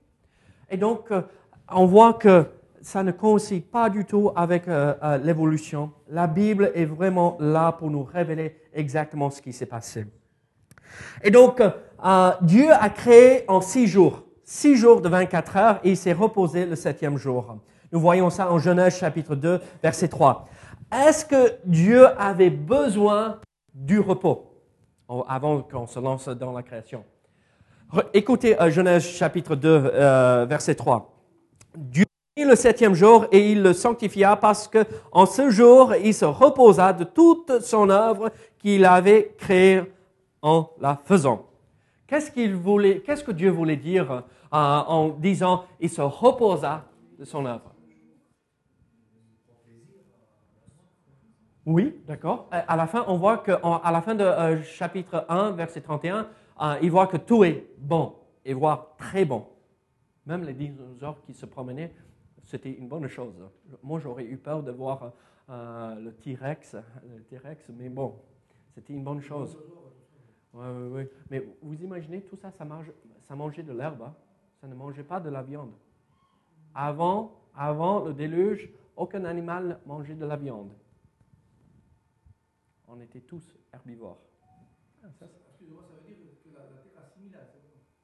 Et 0.70 0.78
donc, 0.78 1.12
euh, 1.12 1.24
on 1.68 1.86
voit 1.86 2.14
que 2.14 2.46
ça 2.82 3.04
ne 3.04 3.12
coïncide 3.12 3.66
pas 3.66 3.90
du 3.90 4.06
tout 4.06 4.32
avec 4.36 4.68
euh, 4.68 4.94
euh, 5.04 5.18
l'évolution. 5.18 5.92
La 6.10 6.28
Bible 6.28 6.72
est 6.76 6.86
vraiment 6.86 7.38
là 7.40 7.72
pour 7.72 7.90
nous 7.90 8.04
révéler 8.04 8.56
exactement 8.74 9.30
ce 9.30 9.42
qui 9.42 9.54
s'est 9.54 9.66
passé. 9.66 10.06
Et 11.24 11.32
donc, 11.32 11.62
euh, 11.62 12.32
Dieu 12.42 12.72
a 12.72 12.90
créé 12.90 13.44
en 13.48 13.62
six 13.62 13.88
jours, 13.88 14.24
six 14.44 14.76
jours 14.76 15.02
de 15.02 15.10
24 15.10 15.58
heures, 15.58 15.80
et 15.84 15.92
il 15.92 15.98
s'est 15.98 16.14
reposé 16.14 16.66
le 16.66 16.76
septième 16.76 17.18
jour. 17.18 17.58
Nous 17.92 18.00
voyons 18.00 18.30
ça 18.30 18.52
en 18.52 18.60
Genèse 18.60 18.98
chapitre 18.98 19.36
2, 19.36 19.60
verset 19.82 20.08
3. 20.08 20.48
Est-ce 20.92 21.26
que 21.26 21.54
Dieu 21.66 22.08
avait 22.20 22.50
besoin 22.50 23.40
du 23.74 24.00
repos? 24.00 24.46
Avant 25.28 25.64
qu'on 25.64 25.88
se 25.88 26.00
lance 26.00 26.30
dans 26.30 26.52
la 26.52 26.62
création 26.62 27.04
Écoutez 28.14 28.56
Genèse 28.70 29.04
chapitre 29.04 29.56
2, 29.56 29.68
euh, 29.68 30.46
verset 30.48 30.76
3. 30.76 31.12
Dieu 31.76 32.06
le 32.48 32.56
septième 32.56 32.94
jour 32.94 33.26
et 33.32 33.52
il 33.52 33.62
le 33.62 33.74
sanctifia 33.74 34.36
parce 34.36 34.68
que 34.68 34.86
en 35.12 35.26
ce 35.26 35.50
jour 35.50 35.94
il 35.96 36.14
se 36.14 36.26
reposa 36.26 36.94
de 36.94 37.04
toute 37.04 37.62
son 37.62 37.90
œuvre 37.90 38.32
qu'il 38.60 38.86
avait 38.86 39.36
créée 39.38 39.84
en 40.42 40.70
la 40.80 41.00
faisant. 41.04 41.46
Qu'est-ce 42.08 42.32
qu'il 42.32 42.56
voulait, 42.56 43.02
qu'est-ce 43.02 43.24
que 43.24 43.32
Dieu 43.32 43.50
voulait 43.50 43.76
dire 43.76 44.12
euh, 44.12 44.22
en 44.52 45.10
disant 45.10 45.66
il 45.80 45.90
se 45.90 46.02
reposa 46.02 46.86
de 47.18 47.26
son 47.26 47.46
œuvre? 47.46 47.74
Oui, 51.66 51.96
d'accord. 52.08 52.48
Euh, 52.52 52.62
À 52.68 52.76
la 52.76 52.88
fin, 52.88 53.04
on 53.08 53.18
voit 53.18 53.38
que, 53.38 53.52
à 53.52 53.92
la 53.92 54.02
fin 54.02 54.16
de 54.16 54.24
euh, 54.24 54.64
chapitre 54.64 55.26
1, 55.30 55.52
verset 55.52 55.82
31, 55.82 56.28
euh, 56.62 56.76
il 56.82 56.90
voit 56.90 57.06
que 57.06 57.18
tout 57.18 57.44
est 57.44 57.64
bon, 57.78 58.16
et 58.44 58.56
voire 58.56 58.96
très 58.98 59.24
bon. 59.24 59.46
Même 60.26 60.44
les 60.46 60.54
dinosaures 60.54 61.22
qui 61.28 61.34
se 61.36 61.46
promenaient, 61.46 61.94
c'était 62.50 62.72
une 62.74 62.88
bonne 62.88 63.08
chose. 63.08 63.36
Moi, 63.84 64.00
j'aurais 64.00 64.26
eu 64.26 64.36
peur 64.38 64.64
de 64.64 64.72
voir 64.72 65.14
euh, 65.50 65.96
le 66.00 66.12
T-Rex, 66.16 66.76
le 67.08 67.22
T-Rex, 67.24 67.70
mais 67.70 67.90
bon, 67.90 68.20
c'était 68.74 68.94
une 68.94 69.04
bonne 69.04 69.22
chose. 69.22 69.56
Ouais, 70.54 70.68
ouais, 70.68 70.88
ouais. 70.90 71.12
Mais 71.30 71.46
vous 71.62 71.76
imaginez, 71.84 72.24
tout 72.24 72.36
ça, 72.36 72.50
ça, 72.52 72.66
mange- 72.66 72.92
ça 73.20 73.36
mangeait 73.36 73.62
de 73.62 73.72
l'herbe, 73.72 74.02
hein. 74.02 74.16
ça 74.60 74.68
ne 74.68 74.74
mangeait 74.74 75.04
pas 75.04 75.20
de 75.20 75.30
la 75.30 75.44
viande. 75.44 75.74
Avant, 76.74 77.40
avant 77.56 78.04
le 78.06 78.14
déluge, 78.16 78.68
aucun 78.96 79.26
animal 79.26 79.80
mangeait 79.86 80.16
de 80.16 80.26
la 80.26 80.36
viande. 80.36 80.72
On 82.88 83.00
était 83.00 83.22
tous 83.22 83.56
herbivores. 83.72 84.24
Ah, 85.04 85.08
ça, 85.20 85.28
c'est- 85.28 85.66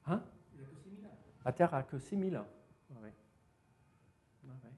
Hein? 0.05 0.21
La 1.43 1.51
Terre 1.51 1.73
a 1.73 1.81
que 1.81 1.97
6000 1.97 2.37
ans. 2.37 2.45
Ouais. 3.01 3.11
Ouais, 4.43 4.51
ouais. 4.63 4.69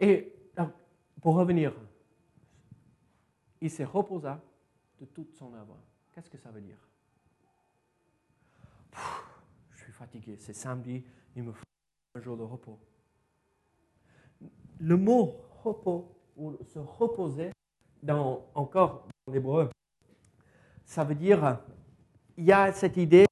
Et 0.00 0.32
pour 1.20 1.34
revenir, 1.34 1.74
il 3.60 3.70
se 3.70 3.82
reposa 3.82 4.40
de 5.00 5.06
toute 5.06 5.32
son 5.34 5.52
œuvre. 5.54 5.76
Qu'est-ce 6.12 6.30
que 6.30 6.38
ça 6.38 6.50
veut 6.50 6.60
dire? 6.60 6.78
Je 9.70 9.82
suis 9.82 9.92
fatigué, 9.92 10.36
c'est 10.38 10.52
samedi, 10.52 11.04
il 11.34 11.42
me 11.42 11.52
faut 11.52 11.64
un 12.14 12.20
jour 12.20 12.36
de 12.36 12.42
repos. 12.42 12.78
Le 14.78 14.96
mot 14.96 15.36
repos, 15.62 16.16
ou 16.36 16.56
se 16.64 16.78
reposer, 16.78 17.52
dans, 18.02 18.46
encore 18.54 19.08
dans 19.26 19.32
l'hébreu, 19.32 19.70
ça 20.84 21.04
veut 21.04 21.14
dire, 21.14 21.60
il 22.36 22.44
y 22.44 22.52
a 22.52 22.72
cette 22.72 22.96
idée, 22.96 23.26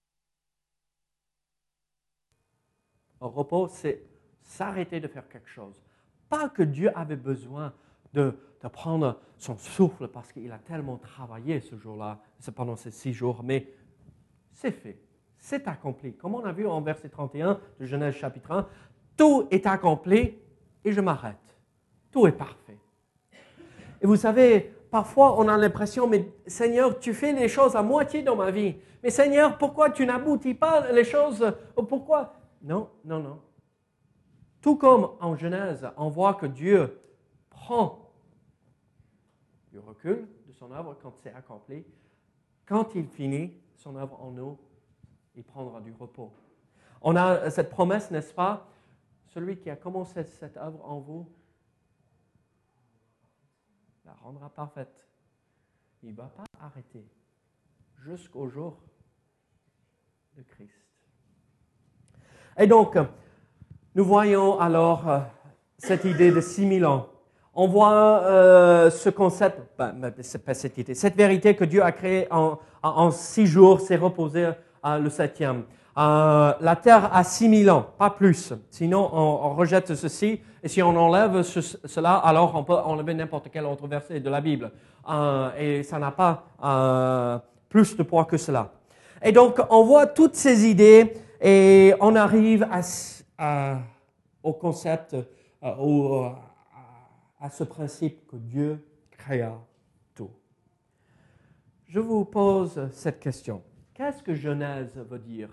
repos, 3.21 3.69
c'est 3.69 4.05
s'arrêter 4.43 5.01
de 5.01 5.09
faire 5.09 5.29
quelque 5.29 5.49
chose. 5.49 5.83
Pas 6.29 6.49
que 6.49 6.63
Dieu 6.63 6.91
avait 6.97 7.17
besoin 7.17 7.73
de, 8.13 8.35
prendre 8.73 9.21
son 9.37 9.59
souffle 9.59 10.09
parce 10.09 10.33
qu'il 10.33 10.51
a 10.51 10.59
tellement 10.59 10.97
travaillé 10.97 11.61
ce 11.61 11.77
jour-là, 11.77 12.21
pendant 12.57 12.77
ces 12.77 12.91
six 12.91 13.13
jours, 13.13 13.43
mais 13.45 13.69
c'est 14.53 14.71
fait, 14.71 14.99
c'est 15.37 15.69
accompli. 15.69 16.15
Comme 16.15 16.35
on 16.35 16.45
a 16.45 16.53
vu 16.53 16.67
en 16.67 16.81
verset 16.81 17.11
31 17.11 17.61
de 17.79 17.85
Genèse 17.85 18.15
chapitre 18.15 18.53
1, 18.53 18.67
tout 19.19 19.47
est 19.51 19.67
accompli 19.67 20.39
et 20.83 20.93
je 20.93 21.01
m'arrête. 21.03 21.37
Tout 22.11 22.27
est 22.27 22.33
parfait. 22.33 22.79
Et 24.01 24.07
vous 24.07 24.17
savez, 24.17 24.73
parfois 24.91 25.39
on 25.39 25.47
a 25.49 25.59
l'impression, 25.59 26.09
mais 26.09 26.33
Seigneur, 26.47 26.99
tu 26.99 27.13
fais 27.13 27.33
les 27.33 27.49
choses 27.49 27.77
à 27.77 27.83
moitié 27.83 28.23
dans 28.23 28.37
ma 28.37 28.51
vie. 28.51 28.77
Mais 29.03 29.11
Seigneur, 29.11 29.59
pourquoi 29.59 29.91
tu 29.91 30.07
n'aboutis 30.07 30.55
pas 30.55 30.91
les 30.91 31.05
choses 31.05 31.53
Pourquoi? 31.89 32.35
Non, 32.63 32.89
non, 33.05 33.21
non. 33.21 33.41
Tout 34.65 34.77
comme 34.77 35.11
en 35.21 35.37
Genèse, 35.37 35.87
on 35.99 36.09
voit 36.09 36.33
que 36.33 36.47
Dieu 36.47 36.99
prend 37.51 38.11
du 39.71 39.79
recul 39.79 40.27
de 40.47 40.53
son 40.55 40.73
œuvre 40.73 40.97
quand 41.03 41.13
c'est 41.23 41.35
accompli. 41.35 41.85
Quand 42.65 42.95
il 42.95 43.07
finit 43.07 43.53
son 43.77 43.95
œuvre 43.95 44.19
en 44.23 44.31
nous, 44.31 44.59
il 45.35 45.45
prendra 45.45 45.83
du 45.83 45.93
repos. 45.93 46.33
On 47.03 47.15
a 47.15 47.51
cette 47.51 47.69
promesse, 47.69 48.11
n'est-ce 48.11 48.33
pas? 48.33 48.67
Celui 49.27 49.59
qui 49.59 49.69
a 49.69 49.77
commencé 49.77 50.25
cette 50.25 50.57
œuvre 50.57 50.83
en 50.83 50.99
vous 50.99 51.31
la 54.07 54.15
rendra 54.15 54.49
parfaite. 54.49 55.07
Il 56.03 56.13
ne 56.13 56.17
va 56.17 56.29
pas 56.29 56.45
arrêter 56.59 57.07
jusqu'au 57.99 58.49
jour 58.49 58.79
de 60.39 60.43
Christ. 60.43 60.73
Et 62.57 62.67
donc, 62.67 62.97
nous 63.95 64.05
voyons 64.05 64.59
alors 64.59 65.09
euh, 65.09 65.19
cette 65.79 66.05
idée 66.05 66.31
de 66.31 66.41
6000 66.41 66.85
ans. 66.87 67.07
On 67.55 67.69
voit 67.69 68.23
euh, 68.25 68.91
ce 68.91 69.11
concept, 69.11 69.61
ben, 69.79 69.95
ben, 69.97 70.13
pas 70.45 70.55
cette 70.55 70.77
idée, 70.77 70.95
cette 70.95 71.17
vérité 71.17 71.55
que 71.55 71.65
Dieu 71.65 71.85
a 71.85 71.93
créée 71.93 72.27
en, 72.33 72.59
en, 72.83 73.11
six 73.13 73.47
jours, 73.47 73.81
s'est 73.81 73.97
reposé 73.97 74.47
euh, 74.85 74.99
le 74.99 75.09
septième. 75.09 75.63
Euh, 75.97 76.53
la 76.61 76.75
terre 76.75 77.15
a 77.15 77.23
6000 77.23 77.71
ans, 77.71 77.87
pas 77.97 78.11
plus. 78.11 78.53
Sinon, 78.71 79.09
on, 79.13 79.55
rejette 79.55 79.95
ceci. 79.95 80.41
Et 80.65 80.69
si 80.69 80.83
on 80.83 80.97
enlève 80.97 81.43
ce- 81.43 81.79
cela, 81.85 82.15
alors 82.15 82.57
on 82.57 82.65
peut 82.65 82.73
enlever 82.73 83.15
n'importe 83.15 83.49
quel 83.53 83.65
autre 83.67 83.87
verset 83.87 84.19
de 84.19 84.29
la 84.29 84.41
Bible. 84.41 84.73
Euh, 85.09 85.51
et 85.57 85.83
ça 85.85 86.01
n'a 86.01 86.11
pas 86.11 87.43
plus 87.69 87.97
de 87.97 88.03
poids 88.03 88.25
que 88.25 88.37
cela. 88.37 88.71
Et 89.23 89.31
donc, 89.31 89.61
on 89.71 89.85
voit 89.85 90.07
toutes 90.07 90.35
ces 90.35 90.67
idées 90.67 91.15
et 91.41 91.95
on 92.01 92.17
arrive 92.17 92.67
à, 92.73 92.81
au 94.43 94.53
concept, 94.53 95.15
euh, 95.15 95.77
au- 95.77 96.25
à, 96.25 96.39
à 97.41 97.51
ce 97.51 97.65
principe 97.65 98.27
que 98.27 98.37
Dieu 98.37 98.85
créa 99.11 99.59
tout. 100.15 100.31
Je 101.87 102.01
vous 102.01 102.25
pose 102.25 102.89
cette 102.93 103.21
question. 103.21 103.63
Qu'est-ce 103.95 104.23
que 104.23 104.35
Genèse 104.35 104.97
veut 104.97 105.19
dire? 105.19 105.51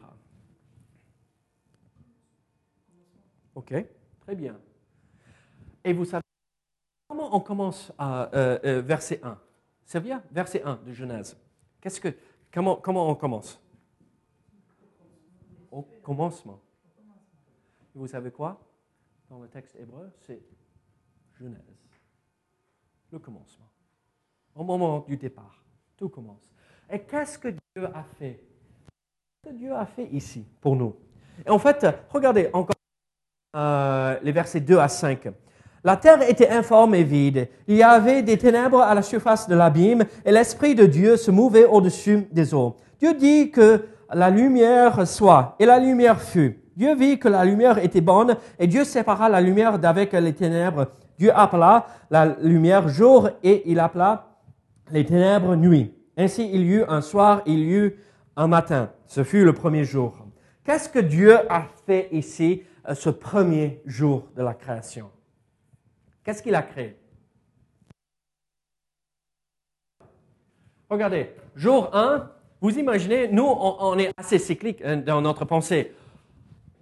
Ok, 3.56 3.74
très 4.22 4.36
bien. 4.36 4.60
Et 5.84 5.94
vous 5.94 6.06
savez, 6.06 6.24
comment 7.08 7.36
on 7.36 7.40
commence 7.40 7.92
à 7.98 8.34
euh, 8.36 8.60
euh, 8.64 8.82
verset 8.82 9.20
1 9.24 9.38
C'est 9.86 10.00
bien, 10.00 10.24
verset 10.32 10.64
1 10.64 10.76
de 10.86 10.94
Genèse. 10.94 11.38
Qu'est-ce 11.82 12.00
que, 12.00 12.16
comment, 12.52 12.78
comment 12.78 13.10
on 13.10 13.16
commence? 13.16 13.60
Au 15.72 15.82
commencement. 16.04 16.60
Vous 17.94 18.08
savez 18.08 18.32
quoi? 18.32 18.60
Dans 19.30 19.40
le 19.40 19.48
texte 19.48 19.76
hébreu, 19.80 20.10
c'est 20.20 20.42
Genèse. 21.40 21.60
Le 23.12 23.20
commencement. 23.20 23.70
Au 24.56 24.64
moment 24.64 25.06
du 25.08 25.18
départ, 25.18 25.64
tout 25.98 26.10
commence. 26.10 26.54
Et 26.90 27.00
qu'est-ce 27.00 27.38
que 27.38 27.50
Dieu 27.50 27.86
a 27.94 28.04
fait? 28.18 28.44
Qu'est-ce 29.44 29.54
que 29.54 29.58
Dieu 29.58 29.74
a 29.74 29.86
fait 29.86 30.08
ici 30.12 30.46
pour 30.60 30.76
nous? 30.76 30.96
Et 31.46 31.50
en 31.50 31.60
fait, 31.60 31.86
regardez 32.10 32.50
encore 32.54 32.76
euh, 33.56 34.20
les 34.22 34.32
versets 34.32 34.62
2 34.62 34.78
à 34.78 34.88
5. 34.88 35.30
La 35.84 35.98
terre 35.98 36.22
était 36.30 36.50
informe 36.50 36.96
et 36.96 37.04
vide. 37.04 37.50
Il 37.68 37.76
y 37.76 37.84
avait 37.84 38.22
des 38.22 38.38
ténèbres 38.38 38.82
à 38.82 38.94
la 38.94 39.02
surface 39.02 39.48
de 39.48 39.56
l'abîme 39.56 40.06
et 40.24 40.32
l'Esprit 40.32 40.76
de 40.76 40.86
Dieu 40.86 41.18
se 41.18 41.32
mouvait 41.32 41.66
au-dessus 41.66 42.28
des 42.32 42.54
eaux. 42.54 42.78
Dieu 43.00 43.14
dit 43.16 43.50
que 43.52 43.88
la 44.14 44.30
lumière 44.30 45.08
soit 45.08 45.56
et 45.60 45.66
la 45.66 45.80
lumière 45.80 46.22
fut. 46.22 46.61
Dieu 46.76 46.96
vit 46.96 47.20
que 47.20 47.28
la 47.28 47.44
lumière 47.46 47.78
était 47.78 48.02
bonne 48.02 48.38
et 48.58 48.68
Dieu 48.68 48.84
sépara 48.84 49.30
la 49.30 49.42
lumière 49.42 49.78
d'avec 49.78 50.14
les 50.14 50.34
ténèbres. 50.34 50.88
Dieu 51.18 51.32
appela 51.36 51.86
la 52.10 52.26
lumière 52.42 52.88
jour 52.88 53.30
et 53.44 53.70
il 53.70 53.80
appela 53.80 54.28
les 54.90 55.06
ténèbres 55.06 55.56
nuit. 55.56 55.94
Ainsi 56.18 56.50
il 56.52 56.62
y 56.62 56.76
eut 56.76 56.86
un 56.88 57.02
soir, 57.02 57.42
il 57.46 57.60
y 57.60 57.74
eut 57.74 57.98
un 58.36 58.48
matin. 58.48 58.92
Ce 59.06 59.24
fut 59.24 59.44
le 59.44 59.54
premier 59.54 59.84
jour. 59.84 60.26
Qu'est-ce 60.64 60.90
que 60.90 61.00
Dieu 61.00 61.38
a 61.52 61.68
fait 61.86 62.10
ici, 62.12 62.64
euh, 62.88 62.94
ce 62.94 63.10
premier 63.10 63.82
jour 63.86 64.28
de 64.36 64.44
la 64.44 64.54
création? 64.54 65.10
Qu'est-ce 66.24 66.44
qu'il 66.44 66.56
a 66.56 66.62
créé? 66.62 66.96
Regardez, 70.90 71.32
jour 71.56 71.90
1, 71.96 72.30
vous 72.62 72.78
imaginez, 72.78 73.28
nous, 73.28 73.46
on, 73.46 73.78
on 73.80 73.98
est 73.98 74.12
assez 74.18 74.38
cyclique 74.38 74.82
hein, 74.86 74.98
dans 74.98 75.22
notre 75.22 75.46
pensée. 75.46 75.94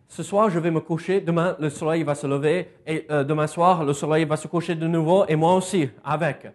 Ce 0.09 0.23
soir, 0.23 0.49
je 0.49 0.57
vais 0.57 0.71
me 0.71 0.79
coucher, 0.79 1.21
demain, 1.21 1.55
le 1.59 1.69
soleil 1.69 2.01
va 2.01 2.15
se 2.15 2.25
lever, 2.25 2.71
et 2.87 3.05
euh, 3.11 3.23
demain 3.23 3.45
soir, 3.45 3.85
le 3.85 3.93
soleil 3.93 4.25
va 4.25 4.37
se 4.37 4.47
coucher 4.47 4.73
de 4.73 4.87
nouveau, 4.87 5.23
et 5.27 5.35
moi 5.35 5.53
aussi, 5.53 5.87
avec. 6.03 6.47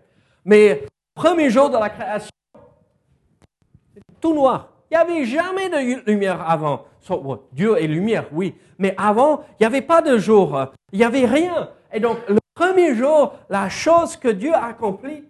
Mais, 0.45 0.85
premier 1.15 1.49
jour 1.51 1.71
de 1.71 1.79
la 1.79 1.89
création, 1.89 2.31
tout 4.21 4.35
noir. 4.35 4.73
Il 4.91 4.95
n'y 4.95 5.01
avait 5.01 5.25
jamais 5.25 5.69
de 5.71 6.11
lumière 6.11 6.41
avant. 6.49 6.87
Bon, 7.09 7.43
Dieu 7.53 7.81
est 7.81 7.87
lumière, 7.87 8.27
oui. 8.33 8.57
Mais 8.77 8.93
avant, 8.99 9.45
il 9.53 9.57
n'y 9.61 9.67
avait 9.67 9.83
pas 9.83 10.03
de 10.03 10.19
jour. 10.19 10.73
Il 10.93 10.99
n'y 10.99 11.05
avait 11.05 11.27
rien. 11.27 11.71
Et 11.93 12.01
donc, 12.01 12.19
le 12.29 12.41
premier 12.55 12.97
jour, 12.97 13.35
la 13.49 13.69
chose 13.69 14.17
que 14.17 14.29
Dieu 14.29 14.53
a 14.53 14.67
accomplie, 14.67 15.25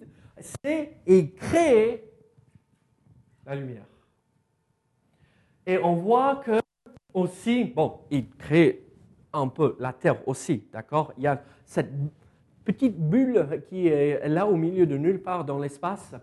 c'est 0.64 0.96
et 1.06 1.30
créer 1.30 2.04
la 3.44 3.54
lumière. 3.54 3.84
Et 5.66 5.78
on 5.78 5.94
voit 5.96 6.36
que 6.36 6.63
aussi, 7.14 7.64
bon, 7.64 8.00
il 8.10 8.28
crée 8.28 8.84
un 9.32 9.48
peu 9.48 9.76
la 9.78 9.92
terre 9.92 10.16
aussi, 10.26 10.64
d'accord? 10.72 11.12
Il 11.16 11.24
y 11.24 11.26
a 11.26 11.40
cette 11.64 11.90
petite 12.64 12.98
bulle 12.98 13.62
qui 13.68 13.88
est 13.88 14.28
là 14.28 14.46
au 14.46 14.56
milieu 14.56 14.86
de 14.86 14.96
nulle 14.96 15.22
part 15.22 15.44
dans 15.44 15.58
l'espace, 15.58 16.14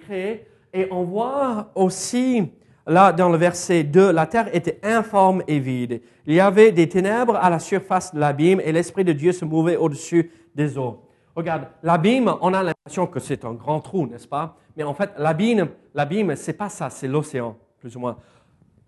créée, 0.00 0.46
et 0.72 0.88
on 0.90 1.04
voit 1.04 1.70
aussi 1.74 2.50
là, 2.86 3.12
dans 3.12 3.28
le 3.28 3.36
verset 3.36 3.84
2, 3.84 4.12
la 4.12 4.26
terre 4.26 4.54
était 4.54 4.80
informe 4.82 5.42
et 5.46 5.58
vide. 5.58 6.02
Il 6.26 6.34
y 6.34 6.40
avait 6.40 6.72
des 6.72 6.88
ténèbres 6.88 7.36
à 7.36 7.50
la 7.50 7.58
surface 7.58 8.14
de 8.14 8.20
l'abîme 8.20 8.60
et 8.60 8.72
l'Esprit 8.72 9.04
de 9.04 9.12
Dieu 9.12 9.32
se 9.32 9.44
mouvait 9.44 9.76
au-dessus 9.76 10.30
des 10.54 10.76
eaux. 10.78 11.02
Regarde, 11.36 11.68
l'abîme, 11.82 12.34
on 12.40 12.52
a 12.52 12.62
l'impression 12.62 13.06
que 13.06 13.20
c'est 13.20 13.44
un 13.44 13.52
grand 13.52 13.80
trou, 13.80 14.06
n'est-ce 14.06 14.26
pas? 14.26 14.56
Mais 14.76 14.82
en 14.82 14.94
fait, 14.94 15.10
l'abîme, 15.16 15.68
l'abîme, 15.94 16.34
c'est 16.36 16.52
pas 16.52 16.68
ça, 16.68 16.90
c'est 16.90 17.08
l'océan, 17.08 17.56
plus 17.78 17.96
ou 17.96 18.00
moins. 18.00 18.16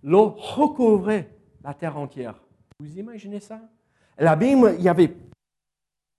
L'eau 0.03 0.35
recouvrait 0.37 1.31
la 1.65 1.75
terre 1.75 1.97
entière. 1.97 2.41
Vous 2.79 2.99
imaginez 2.99 3.41
ça? 3.41 3.61
L'abîme, 4.19 4.75
il 4.77 4.83
n'y 4.83 4.89
avait 4.89 5.15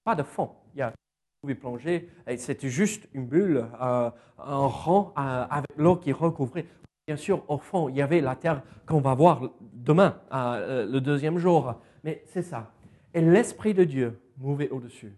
pas 0.03 0.15
de 0.15 0.23
fond. 0.23 0.51
Il 0.73 0.79
y 0.79 0.81
a, 0.81 0.89
vous 0.89 0.93
pouvez 1.41 1.55
plonger, 1.55 2.09
et 2.27 2.37
c'était 2.37 2.69
juste 2.69 3.07
une 3.13 3.27
bulle, 3.27 3.67
euh, 3.81 4.09
un 4.37 4.67
rang 4.67 5.13
euh, 5.17 5.45
avec 5.49 5.77
l'eau 5.77 5.97
qui 5.97 6.11
recouvrait. 6.11 6.65
Bien 7.07 7.17
sûr, 7.17 7.43
au 7.49 7.57
fond, 7.57 7.89
il 7.89 7.95
y 7.97 8.01
avait 8.01 8.21
la 8.21 8.35
terre 8.35 8.63
qu'on 8.85 9.01
va 9.01 9.13
voir 9.13 9.41
demain, 9.59 10.21
euh, 10.31 10.85
le 10.85 11.01
deuxième 11.01 11.37
jour. 11.37 11.75
Mais 12.03 12.23
c'est 12.27 12.43
ça. 12.43 12.71
Et 13.13 13.21
l'Esprit 13.21 13.73
de 13.73 13.83
Dieu 13.83 14.19
mouvait 14.37 14.69
au-dessus. 14.69 15.13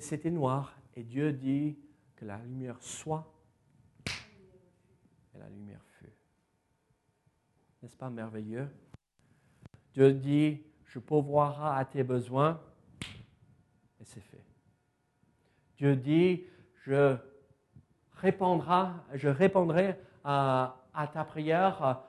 C'était 0.00 0.30
noir, 0.30 0.76
et 0.94 1.02
Dieu 1.02 1.32
dit 1.32 1.78
que 2.16 2.24
la 2.24 2.38
lumière 2.38 2.76
soit, 2.80 3.32
et 5.34 5.38
la 5.38 5.48
lumière 5.48 5.80
fut. 5.98 6.12
N'est-ce 7.80 7.96
pas 7.96 8.10
merveilleux? 8.10 8.68
Dieu 9.92 10.12
dit, 10.12 10.62
je 10.86 10.98
pourvoirai 10.98 11.80
à 11.80 11.84
tes 11.84 12.02
besoins, 12.02 12.60
et 14.00 14.04
c'est 14.04 14.20
fait. 14.20 14.44
Dieu 15.76 15.96
dit, 15.96 16.44
je 16.84 17.16
répondrai, 18.14 18.88
je 19.14 19.28
répondrai 19.28 19.98
à, 20.24 20.76
à 20.94 21.06
ta 21.06 21.24
prière 21.24 22.02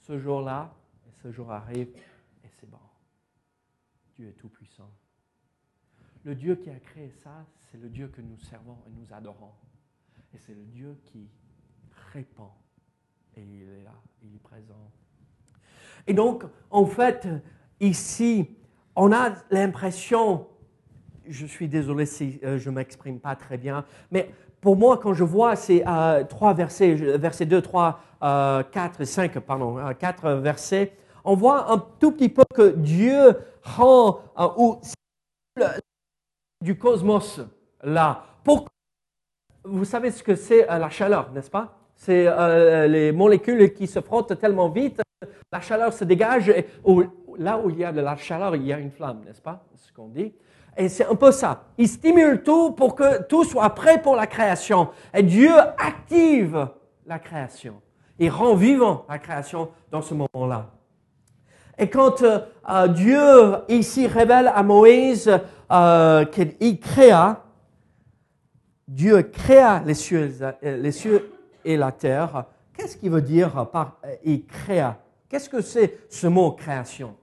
ce 0.00 0.18
jour-là, 0.18 0.74
et 1.08 1.12
ce 1.22 1.30
jour 1.30 1.50
arrive, 1.52 1.88
et 2.44 2.48
c'est 2.48 2.68
bon. 2.68 2.78
Dieu 4.16 4.28
est 4.28 4.32
tout-puissant. 4.32 4.90
Le 6.24 6.34
Dieu 6.34 6.56
qui 6.56 6.70
a 6.70 6.78
créé 6.78 7.10
ça, 7.10 7.44
c'est 7.56 7.78
le 7.78 7.88
Dieu 7.88 8.08
que 8.08 8.20
nous 8.20 8.38
servons 8.38 8.78
et 8.86 8.90
nous 8.90 9.12
adorons. 9.12 9.54
Et 10.32 10.38
c'est 10.38 10.54
le 10.54 10.64
Dieu 10.64 11.00
qui 11.04 11.28
répond. 12.12 12.50
Et 13.36 13.42
il 13.42 13.68
est 13.68 13.82
là, 13.82 13.94
il 14.22 14.34
est 14.34 14.38
présent. 14.38 14.92
Et 16.06 16.14
donc, 16.14 16.44
en 16.70 16.86
fait, 16.86 17.28
ici, 17.80 18.48
on 18.96 19.12
a 19.12 19.30
l'impression, 19.50 20.46
je 21.28 21.46
suis 21.46 21.68
désolé 21.68 22.06
si 22.06 22.40
euh, 22.44 22.58
je 22.58 22.70
ne 22.70 22.76
m'exprime 22.76 23.20
pas 23.20 23.36
très 23.36 23.58
bien, 23.58 23.84
mais 24.10 24.30
pour 24.60 24.76
moi, 24.76 24.96
quand 24.96 25.12
je 25.12 25.24
vois 25.24 25.56
ces 25.56 25.82
euh, 25.86 26.22
trois 26.24 26.54
versets, 26.54 26.94
versets 26.94 27.46
2, 27.46 27.60
3, 27.60 28.00
euh, 28.22 28.62
4, 28.62 29.04
5, 29.04 29.38
pardon, 29.40 29.76
euh, 29.78 29.92
quatre 29.92 30.30
versets, 30.34 30.96
on 31.24 31.34
voit 31.34 31.72
un 31.72 31.78
tout 31.98 32.12
petit 32.12 32.28
peu 32.28 32.44
que 32.54 32.70
Dieu 32.70 33.36
rend 33.62 34.20
euh, 34.38 34.48
ou 34.56 34.80
du 36.62 36.78
cosmos 36.78 37.40
là. 37.82 38.24
Pour... 38.44 38.68
Vous 39.64 39.84
savez 39.84 40.10
ce 40.10 40.22
que 40.22 40.36
c'est 40.36 40.70
euh, 40.70 40.78
la 40.78 40.90
chaleur, 40.90 41.32
n'est-ce 41.32 41.50
pas? 41.50 41.78
C'est 41.96 42.26
euh, 42.26 42.86
les 42.86 43.12
molécules 43.12 43.72
qui 43.74 43.86
se 43.86 44.00
frottent 44.00 44.38
tellement 44.38 44.68
vite, 44.68 45.02
la 45.50 45.60
chaleur 45.60 45.92
se 45.92 46.04
dégage. 46.04 46.48
Et 46.48 46.66
là 47.38 47.58
où 47.58 47.70
il 47.70 47.78
y 47.78 47.84
a 47.84 47.92
de 47.92 48.00
la 48.00 48.16
chaleur, 48.16 48.56
il 48.56 48.66
y 48.66 48.72
a 48.72 48.78
une 48.78 48.90
flamme, 48.90 49.22
n'est-ce 49.24 49.42
pas? 49.42 49.64
C'est 49.74 49.88
ce 49.88 49.92
qu'on 49.92 50.08
dit. 50.08 50.32
Et 50.76 50.88
c'est 50.88 51.06
un 51.06 51.14
peu 51.14 51.32
ça. 51.32 51.64
Il 51.76 51.88
stimule 51.88 52.42
tout 52.42 52.72
pour 52.72 52.94
que 52.94 53.22
tout 53.24 53.44
soit 53.44 53.70
prêt 53.70 54.00
pour 54.00 54.16
la 54.16 54.26
création. 54.26 54.88
Et 55.12 55.22
Dieu 55.22 55.52
active 55.78 56.68
la 57.06 57.18
création. 57.18 57.80
Il 58.18 58.30
rend 58.30 58.54
vivant 58.54 59.04
la 59.08 59.18
création 59.18 59.70
dans 59.90 60.02
ce 60.02 60.14
moment-là. 60.14 60.70
Et 61.78 61.88
quand 61.88 62.22
euh, 62.22 62.38
euh, 62.68 62.88
Dieu 62.88 63.20
ici 63.68 64.06
révèle 64.06 64.52
à 64.54 64.62
Moïse 64.62 65.30
euh, 65.70 66.24
qu'il 66.26 66.78
créa, 66.78 67.44
Dieu 68.86 69.22
créa 69.22 69.82
les 69.84 69.94
cieux, 69.94 71.32
et 71.64 71.76
la 71.76 71.92
terre, 71.92 72.44
qu'est-ce 72.76 72.96
qu'il 72.96 73.10
veut 73.10 73.22
dire 73.22 73.68
par 73.70 73.98
il 74.24 74.44
créa? 74.44 74.98
Qu'est-ce 75.32 75.48
que 75.48 75.62
c'est 75.62 75.98
ce 76.10 76.26
mot 76.26 76.52
création? 76.52 77.16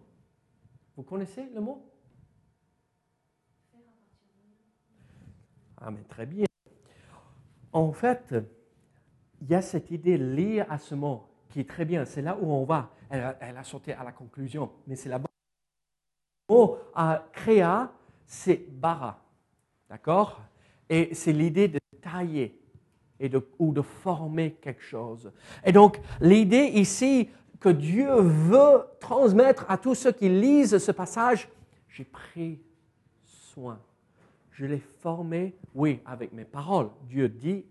Vous 0.97 1.03
connaissez 1.03 1.47
le 1.53 1.61
mot? 1.61 1.87
Ah 5.79 5.91
mais 5.91 6.01
très 6.09 6.25
bien. 6.25 6.47
En 7.71 7.91
fait, 7.91 8.33
il 9.39 9.47
y 9.47 9.53
a 9.53 9.61
cette 9.61 9.91
idée 9.91 10.17
liée 10.17 10.65
à 10.67 10.79
ce 10.79 10.95
mot 10.95 11.27
qui 11.49 11.59
est 11.59 11.69
très 11.69 11.85
bien. 11.85 12.03
C'est 12.03 12.23
là 12.23 12.35
où 12.41 12.51
on 12.51 12.63
va. 12.63 12.89
Elle 13.11 13.21
a, 13.55 13.63
sauté 13.63 13.93
à 13.93 14.03
la 14.03 14.11
conclusion, 14.11 14.71
mais 14.87 14.95
c'est 14.95 15.09
bonne. 15.09 15.25
Le 16.49 16.55
mot 16.55 16.79
euh, 16.97 17.15
créa, 17.31 17.93
c'est 18.25 18.71
bara. 18.71 19.23
D'accord? 19.87 20.41
Et 20.89 21.13
c'est 21.13 21.31
l'idée 21.31 21.67
de 21.67 21.79
tailler 22.01 22.59
et 23.19 23.29
de, 23.29 23.47
ou 23.59 23.71
de 23.71 23.83
former 23.83 24.53
quelque 24.53 24.81
chose. 24.81 25.31
Et 25.63 25.71
donc, 25.71 25.99
l'idée 26.21 26.71
ici 26.73 27.29
que 27.59 27.69
Dieu 27.69 28.09
veut 28.19 28.83
transmettre 28.99 29.65
à 29.69 29.77
tous 29.77 29.95
ceux 29.95 30.11
qui 30.11 30.29
lisent 30.29 30.77
ce 30.77 30.91
passage, 30.91 31.49
j'ai 31.89 32.05
pris 32.05 32.59
soin. 33.23 33.79
Je 34.51 34.65
l'ai 34.65 34.81
formé, 34.99 35.55
oui, 35.75 35.99
avec 36.05 36.33
mes 36.33 36.45
paroles. 36.45 36.89
Dieu 37.03 37.29
dit, 37.29 37.65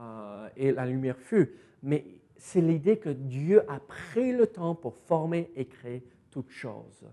euh, 0.00 0.48
et 0.56 0.72
la 0.72 0.86
lumière 0.86 1.18
fut. 1.18 1.52
Mais 1.82 2.04
c'est 2.36 2.60
l'idée 2.60 2.98
que 2.98 3.10
Dieu 3.10 3.62
a 3.70 3.80
pris 3.80 4.32
le 4.32 4.46
temps 4.46 4.74
pour 4.74 4.96
former 4.96 5.50
et 5.56 5.64
créer 5.66 6.04
toutes 6.30 6.50
choses. 6.50 7.04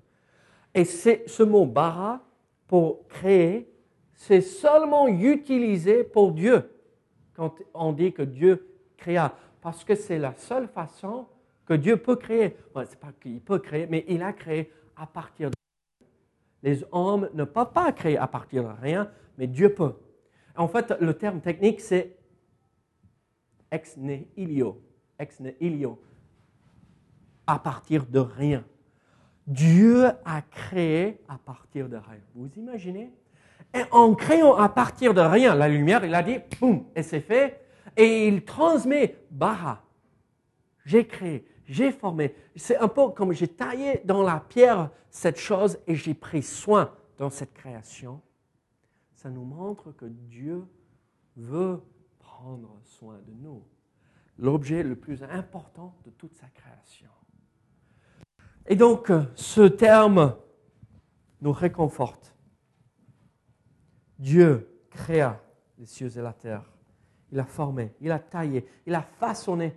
Et 0.74 0.86
ce 0.86 1.44
mot 1.44 1.66
bara 1.66 2.22
pour 2.68 3.08
créer, 3.08 3.72
c'est 4.16 4.42
seulement 4.42 5.08
utilisé 5.08 6.04
pour 6.04 6.32
Dieu 6.32 6.70
quand 7.36 7.56
on 7.74 7.92
dit 7.94 8.14
que 8.14 8.22
Dieu 8.22 8.68
créa, 8.98 9.36
parce 9.62 9.84
que 9.84 9.96
c'est 9.96 10.20
la 10.20 10.34
seule 10.36 10.68
façon 10.68 11.28
Dieu 11.78 11.98
peut 11.98 12.16
créer. 12.16 12.56
C'est 12.88 13.00
pas 13.00 13.12
qu'il 13.22 13.42
peut 13.42 13.60
créer, 13.60 13.88
mais 13.88 14.06
il 14.08 14.22
a 14.24 14.34
créé 14.34 14.72
à 14.96 15.06
partir 15.06 15.50
de 15.50 15.54
les 16.64 16.84
hommes 16.94 17.30
ne 17.34 17.44
peuvent 17.44 17.74
pas 17.74 17.92
créer 17.92 18.18
à 18.18 18.26
partir 18.26 18.64
de 18.64 18.82
rien, 18.82 19.12
mais 19.38 19.48
Dieu 19.48 19.74
peut. 19.74 19.94
En 20.56 20.70
fait, 20.70 20.94
le 21.00 21.14
terme 21.14 21.42
technique, 21.42 21.82
c'est 21.82 22.16
ex 23.70 23.98
nihilo. 23.98 24.82
Ex 25.20 25.42
nihilo. 25.42 26.02
À 27.46 27.60
partir 27.60 28.06
de 28.06 28.20
rien. 28.20 28.64
Dieu 29.46 30.06
a 30.24 30.42
créé 30.42 31.20
à 31.28 31.38
partir 31.38 31.90
de 31.90 31.98
rien. 31.98 32.22
Vous 32.34 32.50
imaginez? 32.56 33.12
Et 33.74 33.82
en 33.92 34.16
créant 34.16 34.56
à 34.56 34.70
partir 34.70 35.14
de 35.14 35.20
rien 35.20 35.56
la 35.56 35.68
lumière, 35.68 36.06
il 36.06 36.16
a 36.16 36.24
dit, 36.24 36.38
boum, 36.60 36.86
et 36.96 37.04
c'est 37.04 37.20
fait. 37.20 37.60
Et 37.98 38.28
il 38.28 38.46
transmet, 38.46 39.18
bara, 39.30 39.84
j'ai 40.86 41.06
créé, 41.06 41.46
j'ai 41.68 41.92
formé. 41.92 42.36
C'est 42.56 42.78
un 42.78 42.88
peu 42.88 43.10
comme 43.10 43.34
j'ai 43.34 43.48
taillé 43.48 44.02
dans 44.06 44.22
la 44.22 44.40
pierre 44.40 44.90
cette 45.10 45.38
chose 45.38 45.80
et 45.88 45.96
j'ai 45.96 46.14
pris 46.14 46.44
soin 46.44 46.94
dans 47.18 47.30
cette 47.30 47.54
création. 47.54 48.22
Ça 49.14 49.30
nous 49.30 49.46
montre 49.46 49.92
que 49.92 50.06
Dieu 50.06 50.66
veut 51.38 51.82
prendre 52.20 52.80
soin 52.84 53.20
de 53.26 53.34
nous. 53.34 53.64
L'objet 54.38 54.84
le 54.84 54.96
plus 54.96 55.24
important 55.24 55.96
de 56.06 56.10
toute 56.10 56.36
sa 56.36 56.48
création. 56.48 57.10
Et 58.66 58.76
donc, 58.76 59.12
ce 59.36 59.62
terme 59.62 60.36
nous 61.42 61.52
réconforte. 61.52 62.36
Dieu 64.18 64.70
créa 64.90 65.42
les 65.78 65.86
cieux 65.86 66.18
et 66.18 66.22
la 66.22 66.34
terre. 66.34 66.64
Il 67.32 67.40
a 67.40 67.46
formé, 67.46 67.94
il 68.00 68.12
a 68.12 68.20
taillé, 68.20 68.66
il 68.86 68.96
a 68.96 69.02
façonné. 69.02 69.76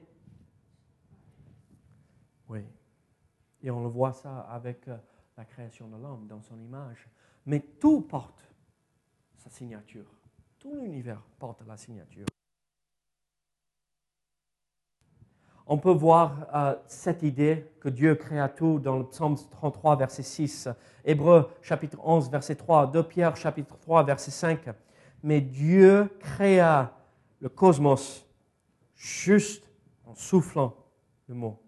Oui. 2.49 2.65
Et 3.63 3.71
on 3.71 3.83
le 3.83 3.89
voit 3.89 4.13
ça 4.13 4.41
avec 4.41 4.87
euh, 4.89 4.97
la 5.37 5.45
création 5.45 5.89
de 5.89 5.97
l'homme 5.97 6.27
dans 6.27 6.41
son 6.41 6.59
image. 6.61 7.09
Mais 7.47 7.61
tout 7.61 8.03
porte 8.03 8.45
sa 9.37 9.51
signature. 9.51 10.07
Tout 10.59 10.75
l'univers 10.75 11.23
porte 11.39 11.63
la 11.67 11.77
signature. 11.77 12.27
On 15.69 15.79
peut 15.79 15.93
voir 15.93 16.47
euh, 16.55 16.77
cette 16.87 17.25
idée 17.25 17.73
que 17.81 17.89
Dieu 17.89 18.15
créa 18.15 18.49
tout 18.49 18.79
dans 18.79 18.99
le 18.99 19.07
psaume 19.07 19.37
33, 19.37 19.97
verset 19.97 20.23
6, 20.23 20.69
Hébreu 21.05 21.51
chapitre 21.61 21.99
11, 22.05 22.31
verset 22.31 22.55
3, 22.55 22.93
2 22.93 23.03
Pierre 23.03 23.37
chapitre 23.37 23.77
3, 23.79 24.05
verset 24.05 24.31
5. 24.31 24.61
Mais 25.25 25.41
Dieu 25.41 26.09
créa 26.21 26.97
le 27.41 27.49
cosmos 27.49 28.25
juste 28.95 29.69
en 30.05 30.15
soufflant 30.15 30.77
le 31.27 31.35
mot 31.35 31.66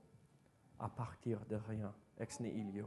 à 0.78 0.88
partir 0.88 1.38
de 1.48 1.56
rien, 1.68 1.92
ex 2.20 2.40
nihilo. 2.40 2.86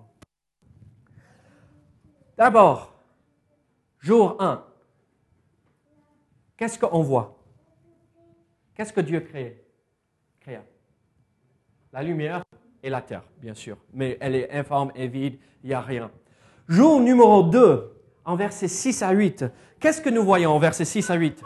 D'abord, 2.38 2.93
jour 3.99 4.41
1, 4.41 4.63
qu'est-ce 6.58 6.80
qu'on 6.80 7.01
voit? 7.01 7.38
Qu'est-ce 8.73 8.93
que 8.93 9.01
Dieu 9.01 9.19
crée, 9.19 9.62
la 11.93 12.04
lumière 12.04 12.43
et 12.84 12.89
la 12.89 13.01
terre, 13.01 13.23
bien 13.41 13.54
sûr. 13.54 13.77
Mais 13.93 14.17
elle 14.21 14.36
est 14.36 14.51
informe 14.51 14.91
et 14.95 15.08
vide, 15.08 15.38
il 15.63 15.67
n'y 15.67 15.73
a 15.73 15.82
rien. 15.82 16.12
Jour 16.67 17.01
numéro 17.01 17.43
2, 17.43 17.91
en 18.25 18.36
versets 18.36 18.67
6 18.67 19.04
à 19.04 19.12
8. 19.12 19.45
Qu'est-ce 19.80 20.01
que 20.01 20.10
nous 20.10 20.23
voyons 20.23 20.51
en 20.51 20.60
versets 20.60 20.86
6 20.86 21.10
à 21.10 21.15
8 21.15 21.43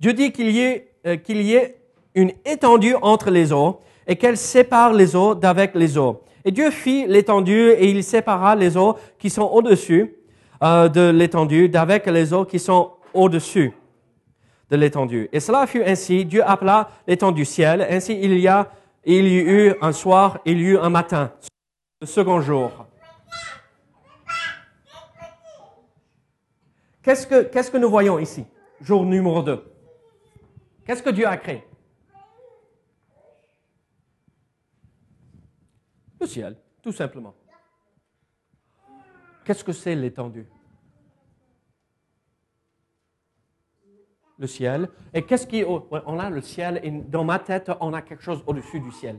Dieu 0.00 0.12
dit 0.14 0.32
qu'il 0.32 0.50
y, 0.50 0.60
ait, 0.60 0.94
euh, 1.06 1.16
qu'il 1.16 1.40
y 1.42 1.54
ait 1.54 1.80
une 2.14 2.32
étendue 2.44 2.96
entre 3.02 3.30
les 3.30 3.52
eaux 3.52 3.80
et 4.06 4.16
qu'elle 4.16 4.36
sépare 4.36 4.92
les 4.92 5.14
eaux 5.16 5.34
d'avec 5.34 5.74
les 5.74 5.96
eaux. 5.96 6.22
Et 6.44 6.50
Dieu 6.50 6.70
fit 6.70 7.06
l'étendue 7.06 7.70
et 7.70 7.90
il 7.90 8.02
sépara 8.02 8.54
les 8.56 8.76
eaux 8.76 8.96
qui 9.18 9.30
sont 9.30 9.44
au-dessus 9.44 10.16
euh, 10.62 10.88
de 10.88 11.10
l'étendue 11.10 11.68
d'avec 11.68 12.06
les 12.06 12.32
eaux 12.32 12.44
qui 12.44 12.58
sont 12.58 12.92
au-dessus 13.14 13.72
de 14.70 14.76
l'étendue. 14.76 15.28
Et 15.32 15.40
cela 15.40 15.66
fut 15.66 15.84
ainsi. 15.84 16.24
Dieu 16.24 16.42
appela 16.48 16.88
l'étendue 17.06 17.44
ciel. 17.44 17.86
Ainsi 17.88 18.18
il 18.20 18.38
y 18.38 18.48
a, 18.48 18.70
il 19.04 19.26
y 19.26 19.38
eut 19.38 19.74
un 19.80 19.92
soir, 19.92 20.38
il 20.44 20.58
y 20.58 20.64
eut 20.64 20.78
un 20.78 20.90
matin, 20.90 21.32
le 22.00 22.06
second 22.06 22.40
jour. 22.40 22.70
Qu'est-ce 27.02 27.26
que, 27.26 27.42
qu'est-ce 27.42 27.70
que 27.70 27.78
nous 27.78 27.90
voyons 27.90 28.18
ici? 28.18 28.44
Jour 28.80 29.04
numéro 29.04 29.42
2. 29.42 29.62
Qu'est-ce 30.86 31.02
que 31.02 31.10
Dieu 31.10 31.26
a 31.26 31.36
créé? 31.36 31.64
Le 36.22 36.28
ciel, 36.28 36.56
tout 36.80 36.92
simplement. 36.92 37.34
Qu'est-ce 39.44 39.64
que 39.64 39.72
c'est 39.72 39.96
l'étendue? 39.96 40.46
Le 44.38 44.46
ciel. 44.46 44.88
Et 45.12 45.22
qu'est-ce 45.26 45.48
qui... 45.48 45.64
On 45.64 46.18
a 46.20 46.30
le 46.30 46.40
ciel 46.40 46.80
et 46.84 46.92
dans 46.92 47.24
ma 47.24 47.40
tête, 47.40 47.72
on 47.80 47.92
a 47.92 48.02
quelque 48.02 48.22
chose 48.22 48.40
au-dessus 48.46 48.78
du 48.78 48.92
ciel. 48.92 49.18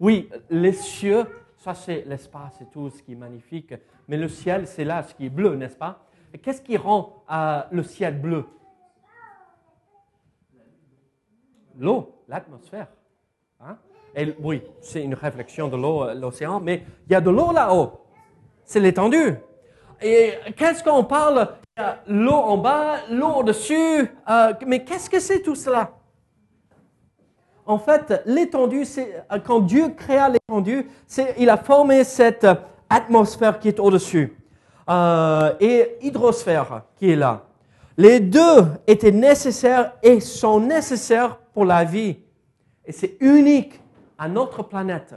Oui, 0.00 0.28
les 0.50 0.72
cieux, 0.72 1.24
ça 1.56 1.72
c'est 1.72 2.02
l'espace 2.04 2.60
et 2.60 2.66
tout 2.66 2.90
ce 2.90 3.00
qui 3.00 3.12
est 3.12 3.16
magnifique. 3.16 3.74
Mais 4.08 4.16
le 4.16 4.28
ciel, 4.28 4.66
c'est 4.66 4.84
là 4.84 5.04
ce 5.04 5.14
qui 5.14 5.26
est 5.26 5.30
bleu, 5.30 5.54
n'est-ce 5.54 5.76
pas? 5.76 6.04
Et 6.32 6.38
qu'est-ce 6.38 6.62
qui 6.62 6.76
rend 6.76 7.24
euh, 7.30 7.62
le 7.70 7.84
ciel 7.84 8.20
bleu? 8.20 8.44
L'eau, 11.76 12.24
l'atmosphère. 12.26 12.88
Et 14.16 14.34
oui, 14.40 14.62
c'est 14.80 15.02
une 15.02 15.14
réflexion 15.14 15.68
de 15.68 15.76
l'eau, 15.76 16.04
euh, 16.04 16.14
l'océan, 16.14 16.60
mais 16.60 16.84
il 17.08 17.12
y 17.12 17.16
a 17.16 17.20
de 17.20 17.30
l'eau 17.30 17.52
là-haut. 17.52 17.92
C'est 18.64 18.78
l'étendue. 18.78 19.34
Et 20.00 20.34
qu'est-ce 20.56 20.84
qu'on 20.84 21.04
parle? 21.04 21.48
Il 21.76 21.80
y 21.80 21.84
a 21.84 21.98
l'eau 22.06 22.32
en 22.32 22.56
bas, 22.56 22.98
l'eau 23.10 23.40
au-dessus. 23.40 24.08
euh, 24.30 24.52
mais 24.66 24.84
qu'est-ce 24.84 25.10
que 25.10 25.18
c'est 25.18 25.40
tout 25.40 25.56
cela? 25.56 25.90
En 27.66 27.78
fait, 27.78 28.22
l'étendue, 28.26 28.84
c'est 28.84 29.24
euh, 29.32 29.38
quand 29.44 29.60
Dieu 29.60 29.88
créa 29.88 30.28
l'étendue, 30.28 30.88
il 31.36 31.50
a 31.50 31.56
formé 31.56 32.04
cette 32.04 32.46
atmosphère 32.88 33.58
qui 33.58 33.68
est 33.68 33.80
au-dessus 33.80 34.38
et 35.60 35.96
hydrosphère 36.02 36.82
qui 36.96 37.10
est 37.10 37.16
là. 37.16 37.46
Les 37.96 38.20
deux 38.20 38.66
étaient 38.86 39.10
nécessaires 39.10 39.94
et 40.02 40.20
sont 40.20 40.60
nécessaires 40.60 41.36
pour 41.54 41.64
la 41.64 41.84
vie. 41.84 42.18
Et 42.84 42.92
c'est 42.92 43.16
unique 43.20 43.80
à 44.18 44.28
notre 44.28 44.62
planète. 44.62 45.14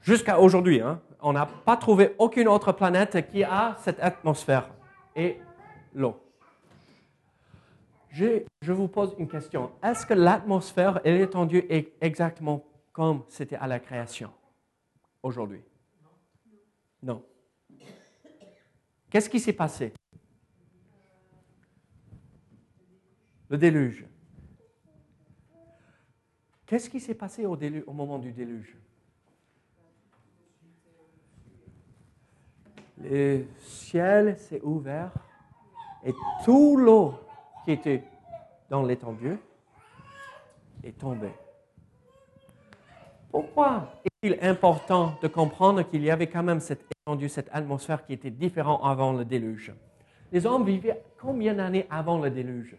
Jusqu'à 0.00 0.40
aujourd'hui, 0.40 0.80
hein, 0.80 1.00
on 1.20 1.32
n'a 1.32 1.46
pas 1.46 1.76
trouvé 1.76 2.14
aucune 2.18 2.48
autre 2.48 2.72
planète 2.72 3.28
qui 3.28 3.44
a 3.44 3.76
cette 3.80 4.00
atmosphère 4.00 4.70
et 5.14 5.38
l'eau. 5.94 6.18
Je, 8.10 8.42
je 8.62 8.72
vous 8.72 8.88
pose 8.88 9.14
une 9.18 9.28
question. 9.28 9.70
Est-ce 9.82 10.04
que 10.06 10.14
l'atmosphère 10.14 11.00
et 11.04 11.16
l'étendue 11.16 11.64
est 11.68 11.92
exactement 12.00 12.64
comme 12.92 13.22
c'était 13.28 13.56
à 13.56 13.66
la 13.66 13.78
création 13.78 14.30
aujourd'hui? 15.22 15.62
Non. 17.02 17.22
Qu'est-ce 19.10 19.28
qui 19.28 19.40
s'est 19.40 19.52
passé? 19.52 19.92
Le 23.48 23.58
déluge. 23.58 24.06
Qu'est-ce 26.70 26.88
qui 26.88 27.00
s'est 27.00 27.14
passé 27.14 27.46
au, 27.46 27.56
moment 27.92 28.20
du 28.20 28.30
déluge? 28.30 28.76
Le 33.02 33.44
ciel 33.58 34.38
s'est 34.38 34.60
ouvert 34.62 35.10
et 36.04 36.14
tout 36.44 36.76
l'eau 36.76 37.14
qui 37.64 37.72
était 37.72 38.04
dans 38.68 38.84
l'étendue 38.84 39.36
est 40.84 40.96
tombée. 40.96 41.32
Pourquoi 43.32 43.92
est-il 44.04 44.38
important 44.40 45.18
de 45.20 45.26
comprendre 45.26 45.82
qu'il 45.82 46.04
y 46.04 46.10
avait 46.12 46.28
quand 46.28 46.44
même 46.44 46.60
cette 46.60 46.84
étendue, 47.04 47.28
cette 47.28 47.50
atmosphère 47.50 48.06
qui 48.06 48.12
était 48.12 48.30
différente 48.30 48.80
avant 48.84 49.12
le 49.12 49.24
déluge? 49.24 49.72
Les 50.30 50.46
hommes 50.46 50.64
vivaient 50.64 51.02
combien 51.20 51.54
d'années 51.54 51.88
avant 51.90 52.20
le 52.20 52.30
déluge? 52.30 52.76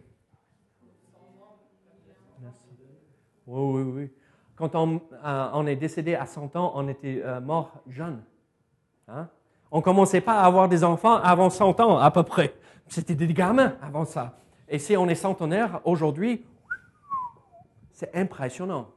Oui, 3.47 3.81
oui, 3.81 3.91
oui. 3.95 4.11
Quand 4.55 4.75
on, 4.75 5.01
euh, 5.23 5.65
est 5.65 5.75
décédé 5.75 6.15
à 6.15 6.25
100 6.25 6.55
ans, 6.55 6.73
on 6.75 6.87
était 6.87 7.21
euh, 7.23 7.39
mort 7.41 7.71
jeune. 7.87 8.21
Hein? 9.07 9.27
On 9.71 9.77
ne 9.77 9.81
commençait 9.81 10.21
pas 10.21 10.39
à 10.39 10.45
avoir 10.45 10.67
des 10.69 10.83
enfants 10.83 11.15
avant 11.15 11.49
100 11.49 11.79
ans 11.79 11.97
à 11.97 12.11
peu 12.11 12.23
près. 12.23 12.53
C'était 12.87 13.15
des 13.15 13.33
gamins 13.33 13.75
avant 13.81 14.05
ça. 14.05 14.37
Et 14.67 14.77
si 14.79 14.95
on 14.97 15.07
est 15.07 15.15
centenaire 15.15 15.81
aujourd'hui, 15.85 16.45
c'est 17.91 18.13
impressionnant. 18.15 18.89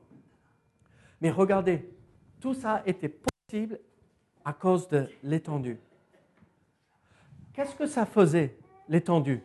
Mais 1.21 1.31
regardez, 1.31 1.89
tout 2.41 2.55
ça 2.55 2.83
était 2.87 3.09
possible 3.09 3.79
à 4.45 4.53
cause 4.53 4.89
de 4.89 5.09
l'étendue. 5.23 5.81
Qu'est-ce 7.53 7.75
que 7.75 7.87
ça 7.87 8.05
faisait, 8.05 8.57
l'étendue? 8.89 9.43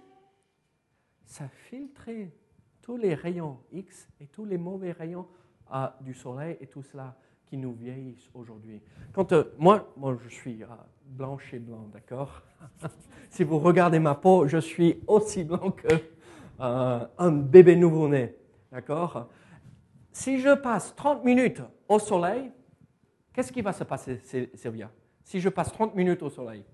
Ça 1.26 1.48
filtrait 1.70 2.32
tous 2.90 2.98
les 2.98 3.14
rayons 3.14 3.60
X 3.72 4.08
et 4.20 4.26
tous 4.26 4.46
les 4.46 4.58
mauvais 4.58 4.92
rayons 4.94 5.28
du 6.02 6.16
soleil 6.16 6.58
et 6.60 6.66
tout 6.66 6.82
cela 6.82 7.16
qui 7.46 7.56
nous 7.56 7.72
vieillissent 7.74 8.28
aujourd'hui. 8.34 8.82
Quand 9.14 9.32
euh, 9.32 9.44
moi, 9.60 9.94
moi, 9.96 10.18
je 10.24 10.30
suis 10.30 10.64
euh, 10.64 10.68
blanche 11.06 11.54
et 11.54 11.60
blanc, 11.60 11.88
d'accord? 11.94 12.42
Si 13.30 13.44
vous 13.44 13.60
regardez 13.60 14.00
ma 14.00 14.16
peau, 14.16 14.48
je 14.48 14.58
suis 14.58 15.04
aussi 15.06 15.44
blanc 15.44 15.70
que 15.70 15.88
euh, 16.62 17.30
bébé 17.30 17.76
nouveau-né, 17.76 18.36
d'accord? 18.72 19.30
Si 20.12 20.40
je 20.40 20.56
passe 20.56 20.96
30 20.96 21.24
minutes 21.24 21.62
au 21.88 22.00
soleil, 22.00 22.52
qu'est-ce 23.32 23.52
qui 23.52 23.62
va 23.62 23.72
se 23.72 23.84
passer, 23.84 24.18
Sy- 24.24 24.50
Sylvia? 24.56 24.90
Si 25.24 25.40
je 25.40 25.50
passe 25.50 25.72
30 25.72 25.94
minutes 25.94 26.24
au 26.24 26.30
soleil? 26.32 26.66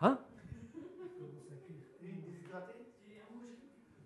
Hein? 0.00 0.18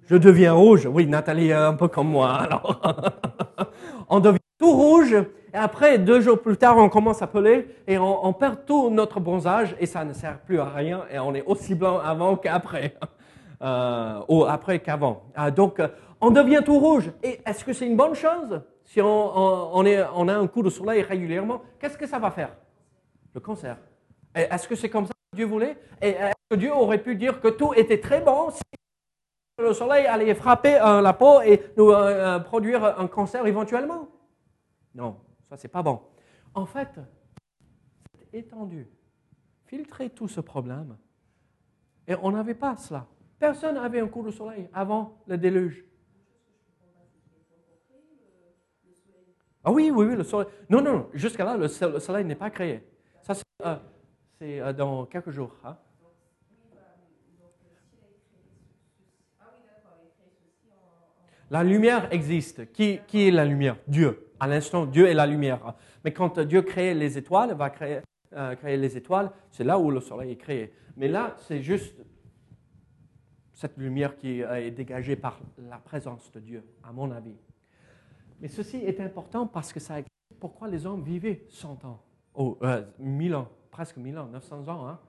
Je 0.09 0.17
deviens 0.17 0.55
rouge. 0.55 0.87
Oui, 0.87 1.07
Nathalie 1.07 1.51
est 1.51 1.53
un 1.53 1.75
peu 1.75 1.87
comme 1.87 2.09
moi. 2.09 2.33
Alors, 2.33 2.81
on 4.09 4.21
devient 4.21 4.39
tout 4.59 4.73
rouge. 4.73 5.13
Et 5.13 5.57
après, 5.57 5.99
deux 5.99 6.23
jours 6.23 6.41
plus 6.41 6.57
tard, 6.57 6.79
on 6.79 6.89
commence 6.89 7.21
à 7.21 7.27
peler 7.27 7.67
et 7.87 7.99
on, 7.99 8.33
perd 8.33 8.65
tout 8.65 8.89
notre 8.89 9.21
bronzage 9.21 9.77
et 9.79 9.85
ça 9.85 10.05
ne 10.05 10.15
sert 10.15 10.39
plus 10.41 10.61
à 10.61 10.65
rien 10.71 11.05
et 11.13 11.19
on 11.19 11.35
est 11.35 11.45
aussi 11.45 11.75
blanc 11.75 11.99
avant 11.99 12.37
qu'après. 12.37 12.95
Euh, 13.61 14.21
ou 14.29 14.45
après 14.45 14.79
qu'avant. 14.79 15.25
Ah, 15.35 15.51
donc, 15.51 15.81
euh, 15.81 15.89
on 16.21 16.31
devient 16.31 16.61
tout 16.65 16.79
rouge. 16.79 17.11
Et 17.25 17.41
est-ce 17.45 17.65
que 17.65 17.73
c'est 17.73 17.89
une 17.89 17.97
bonne 17.97 18.15
chose 18.15 18.63
si 18.85 19.03
on, 19.03 20.29
a 20.29 20.33
un 20.33 20.47
coup 20.47 20.63
de 20.63 20.71
soleil 20.71 21.03
régulièrement? 21.03 21.63
Qu'est-ce 21.81 21.99
que 21.99 22.07
ça 22.07 22.21
va 22.21 22.31
faire? 22.31 22.51
Le 23.35 23.41
cancer. 23.41 23.77
Est-ce 24.33 24.69
que 24.69 24.77
c'est 24.77 24.89
comme 24.89 25.07
ça 25.07 25.13
que 25.33 25.37
Dieu 25.39 25.47
voulait? 25.47 25.77
Et 26.01 26.11
est-ce 26.11 26.35
que 26.51 26.55
Dieu 26.55 26.73
aurait 26.73 27.03
pu 27.03 27.17
dire 27.17 27.41
que 27.41 27.49
tout 27.49 27.75
était 27.75 27.99
très 27.99 28.21
bon 28.21 28.51
le 29.59 29.73
soleil 29.73 30.07
allait 30.07 30.35
frapper 30.35 30.77
euh, 30.81 31.01
la 31.01 31.13
peau 31.13 31.41
et 31.43 31.73
nous 31.77 31.91
euh, 31.91 32.37
euh, 32.37 32.39
produire 32.39 32.85
un 32.99 33.07
cancer 33.09 33.47
éventuellement 33.47 34.09
Non, 34.95 35.21
ça 35.49 35.57
c'est 35.57 35.69
pas 35.69 35.83
bon. 35.83 36.01
En 36.55 36.67
fait, 36.67 36.99
c'est 38.15 38.39
étendu. 38.39 38.89
Filtrer 39.67 40.11
tout 40.11 40.29
ce 40.29 40.41
problème. 40.41 40.97
Et 42.07 42.15
on 42.23 42.31
n'avait 42.33 42.55
pas 42.55 42.77
cela. 42.77 43.07
Personne 43.39 43.75
n'avait 43.75 44.01
un 44.01 44.09
coup 44.09 44.23
de 44.23 44.31
soleil 44.31 44.69
avant 44.73 45.19
le 45.27 45.37
déluge. 45.37 45.85
Ah 49.65 49.71
oui, 49.73 49.91
oui, 49.95 50.07
oui, 50.07 50.17
le 50.17 50.23
soleil. 50.25 50.49
Non, 50.71 50.81
non, 50.81 51.09
jusqu'à 51.13 51.45
là, 51.45 51.57
le, 51.57 51.69
so- 51.69 51.91
le 51.91 51.99
soleil 52.01 52.25
n'est 52.25 52.35
pas 52.37 52.49
créé. 52.51 52.83
Ça, 53.23 53.35
c'est 54.39 54.73
dans 54.75 55.05
quelques 55.07 55.31
jours. 55.31 55.55
hein. 55.65 55.77
La 61.51 61.65
lumière 61.65 62.13
existe. 62.13 62.71
Qui, 62.73 63.01
est 63.13 63.31
la 63.31 63.45
lumière? 63.45 63.77
Dieu. 63.87 64.33
À 64.39 64.47
l'instant, 64.47 64.87
Dieu 64.87 65.07
est 65.09 65.15
la 65.15 65.27
lumière. 65.27 65.75
Mais 66.05 66.13
quand 66.13 66.39
Dieu 66.39 66.63
crée 66.63 66.95
les 66.95 67.19
étoiles, 67.19 67.55
va 67.55 67.71
créer, 67.71 68.01
euh, 68.35 68.55
les 68.65 68.97
étoiles, 68.97 69.31
c'est 69.51 69.65
là 69.65 69.79
où 69.79 69.91
le 69.91 70.01
soleil 70.01 70.33
est 70.33 70.37
créé. 70.37 70.73
Mais 70.97 71.09
là, 71.09 71.35
c'est 71.39 71.63
juste, 71.63 71.97
cette 73.55 73.77
lumière 73.77 74.17
qui 74.17 74.43
euh, 74.43 74.65
est 74.67 74.71
dégagée 74.71 75.17
par 75.17 75.41
la 75.59 75.79
présence 75.79 76.31
de 76.33 76.41
Dieu, 76.41 76.63
à 76.85 76.93
mon 76.93 77.11
avis. 77.11 77.37
Mais 78.41 78.49
ceci 78.49 78.77
est 78.77 79.01
important 79.01 79.47
parce 79.47 79.73
que 79.73 79.81
ça 79.81 79.99
explique 79.99 80.39
pourquoi 80.39 80.69
les 80.69 80.87
hommes 80.87 81.03
vivaient 81.03 81.45
100 81.49 81.85
ans, 81.85 82.01
ou 82.37 82.57
euh, 82.63 82.83
1000 83.01 83.35
ans, 83.35 83.49
presque 83.71 83.97
1000 83.97 84.17
ans, 84.19 84.27
900 84.27 84.69
ans. 84.69 84.87
hein. 84.87 85.01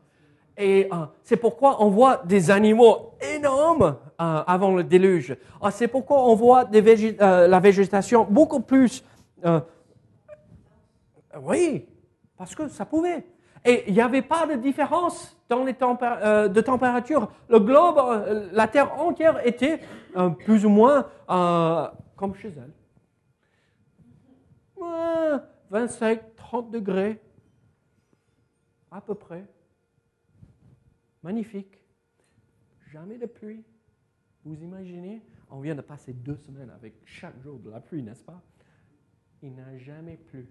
Et 0.62 0.89
euh, 0.91 1.06
c'est 1.24 1.38
pourquoi 1.38 1.82
on 1.82 1.89
voit 1.89 2.17
des 2.26 2.52
animaux 2.52 3.13
énormes 3.34 3.95
euh, 4.19 4.43
avant 4.45 4.76
le 4.76 4.84
déluge. 4.84 5.38
Ah, 5.62 5.72
c'est 5.72 5.88
pourquoi 5.88 6.26
on 6.28 6.36
voit 6.36 6.65
euh, 6.69 7.48
la 7.48 7.60
végétation 7.62 8.28
beaucoup 8.30 8.60
plus... 8.60 9.02
oui, 11.41 11.88
parce 12.38 12.54
que 12.56 12.67
ça 12.67 12.86
pouvait. 12.86 13.26
Et 13.63 13.86
il 13.88 13.93
n'y 13.93 14.02
avait 14.02 14.22
pas 14.22 14.45
de 14.45 14.56
différence 14.56 15.38
dans 15.48 15.63
les 15.63 15.72
tempé- 15.74 16.19
euh, 16.22 16.50
de 16.50 16.60
température. 16.60 17.32
Le 17.48 17.60
globe, 17.62 18.50
la 18.52 18.67
Terre 18.67 19.00
entière 19.00 19.45
était 19.48 19.80
plus 20.39 20.65
ou 20.65 20.69
moins 20.69 21.06
comme 22.17 22.36
chez 22.36 22.50
elle. 22.50 22.74
Ouais, 24.76 25.38
25, 25.69 26.36
30 26.36 26.69
degrés, 26.72 27.22
à 28.91 29.00
peu 29.00 29.15
près. 29.15 29.45
Magnifique. 31.24 31.84
Jamais 32.88 33.18
de 33.18 33.26
pluie. 33.26 33.64
Vous 34.46 34.56
imaginez 34.64 35.22
On 35.50 35.60
vient 35.60 35.76
de 35.76 35.82
passer 35.82 36.14
deux 36.14 36.38
semaines 36.38 36.70
avec 36.70 36.96
chaque 37.06 37.40
jour 37.42 37.60
de 37.60 37.70
la 37.70 37.82
pluie, 37.82 38.04
n'est-ce 38.04 38.24
pas? 38.24 38.42
Il 39.42 39.56
n'a 39.56 39.78
jamais 39.78 40.18
plu 40.18 40.48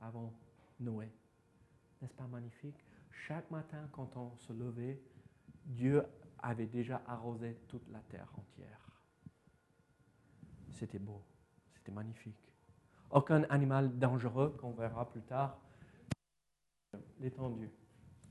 avant 0.00 0.32
Noé. 0.80 1.10
N'est-ce 2.00 2.14
pas 2.14 2.26
magnifique? 2.26 2.84
Chaque 3.10 3.50
matin, 3.50 3.88
quand 3.92 4.16
on 4.16 4.36
se 4.36 4.52
levait, 4.52 5.00
Dieu 5.64 6.02
avait 6.38 6.66
déjà 6.66 7.02
arrosé 7.06 7.56
toute 7.68 7.88
la 7.90 8.00
terre 8.00 8.28
entière. 8.36 9.00
C'était 10.72 10.98
beau, 10.98 11.22
c'était 11.72 11.92
magnifique. 11.92 12.52
Aucun 13.10 13.44
animal 13.44 13.98
dangereux 13.98 14.56
qu'on 14.60 14.72
verra 14.72 15.08
plus 15.08 15.22
tard. 15.22 15.58
L'étendue. 17.20 17.70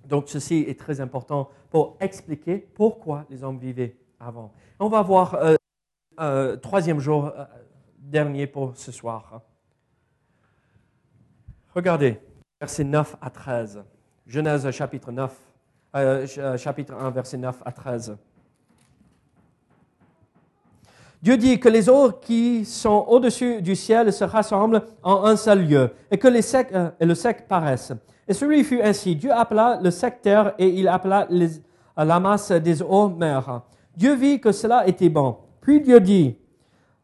Donc 0.07 0.29
ceci 0.29 0.65
est 0.67 0.79
très 0.79 1.01
important 1.01 1.49
pour 1.69 1.97
expliquer 1.99 2.57
pourquoi 2.57 3.25
les 3.29 3.43
hommes 3.43 3.57
vivaient 3.57 3.95
avant. 4.19 4.51
On 4.79 4.87
va 4.87 5.01
voir 5.01 5.33
euh, 5.35 5.55
euh, 6.19 6.55
troisième 6.57 6.99
jour 6.99 7.25
euh, 7.27 7.45
dernier 7.97 8.47
pour 8.47 8.75
ce 8.77 8.91
soir. 8.91 9.41
Regardez, 11.73 12.19
versets 12.61 12.83
9 12.83 13.17
à 13.21 13.29
13. 13.29 13.83
Genèse 14.27 14.69
chapitre 14.71 15.11
9, 15.11 15.35
euh, 15.95 16.25
ch- 16.27 16.59
chapitre 16.61 16.93
1, 16.93 17.09
verset 17.11 17.37
9 17.37 17.61
à 17.65 17.71
13. 17.71 18.17
Dieu 21.21 21.37
dit 21.37 21.59
que 21.59 21.69
les 21.69 21.89
eaux 21.89 22.11
qui 22.11 22.65
sont 22.65 23.05
au-dessus 23.07 23.61
du 23.61 23.75
ciel 23.75 24.13
se 24.13 24.23
rassemblent 24.23 24.83
en 25.01 25.23
un 25.25 25.35
seul 25.35 25.65
lieu 25.67 25.91
et 26.11 26.17
que 26.19 26.27
les 26.27 26.43
secs, 26.43 26.71
et 26.99 27.05
le 27.05 27.15
sec 27.15 27.47
paraissent. 27.47 27.93
Et 28.27 28.33
celui 28.33 28.63
fut 28.63 28.81
ainsi. 28.81 29.15
Dieu 29.15 29.31
appela 29.31 29.79
le 29.81 29.91
sec 29.91 30.21
terre 30.21 30.53
et 30.57 30.67
il 30.67 30.88
appela 30.88 31.27
euh, 31.31 31.47
la 31.97 32.19
masse 32.19 32.51
des 32.51 32.81
eaux 32.81 33.09
mer. 33.09 33.61
Dieu 33.95 34.15
vit 34.15 34.39
que 34.39 34.51
cela 34.51 34.88
était 34.88 35.09
bon. 35.09 35.38
Puis 35.61 35.81
Dieu 35.81 35.99
dit 35.99 36.35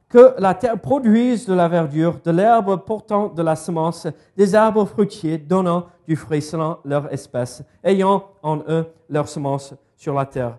que 0.10 0.36
la 0.38 0.54
terre 0.54 0.80
produise 0.80 1.46
de 1.46 1.54
la 1.54 1.68
verdure, 1.68 2.20
de 2.24 2.32
l'herbe 2.32 2.84
portant 2.86 3.30
de 3.30 3.42
la 3.42 3.56
semence, 3.56 4.08
des 4.36 4.54
arbres 4.56 4.86
fruitiers 4.86 5.38
donnant 5.38 5.86
du 6.06 6.16
fruit 6.16 6.42
selon 6.42 6.78
leur 6.84 7.12
espèce, 7.14 7.64
ayant 7.84 8.26
en 8.44 8.60
eux 8.68 8.86
leur 9.10 9.30
semence 9.30 9.74
sur 9.96 10.14
la 10.14 10.26
terre. 10.26 10.58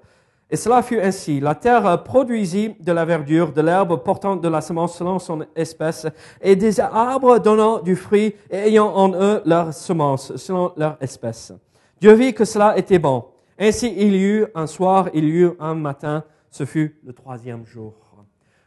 Et 0.53 0.57
cela 0.57 0.83
fut 0.83 1.01
ainsi. 1.01 1.41
La 1.41 1.55
terre 1.55 2.05
produisit 2.05 2.77
de 2.79 2.93
la 2.93 3.07
verdure, 3.07 3.55
de 3.55 3.62
l'herbe 3.62 4.03
portant 4.05 4.37
de 4.37 4.49
la 4.49 4.61
semence 4.61 4.99
selon 4.99 5.19
son 5.19 5.47
espèce, 5.57 6.07
et 6.43 6.55
des 6.55 6.79
arbres 6.79 7.38
donnant 7.38 7.81
du 7.81 7.97
fruit 7.97 8.35
et 8.51 8.59
ayant 8.69 8.95
en 8.95 9.15
eux 9.15 9.41
leur 9.47 9.73
semence 9.73 10.37
selon 10.37 10.75
leur 10.77 10.99
espèce. 11.01 11.55
Dieu 11.99 12.12
vit 12.12 12.35
que 12.35 12.45
cela 12.45 12.77
était 12.77 12.99
bon. 12.99 13.25
Ainsi 13.59 13.95
il 13.97 14.15
y 14.15 14.23
eut 14.25 14.47
un 14.55 14.67
soir, 14.67 15.09
il 15.15 15.25
y 15.25 15.38
eut 15.38 15.53
un 15.59 15.75
matin, 15.75 16.23
ce 16.51 16.67
fut 16.67 17.01
le 17.03 17.15
troisième 17.15 17.65
jour. 17.65 17.95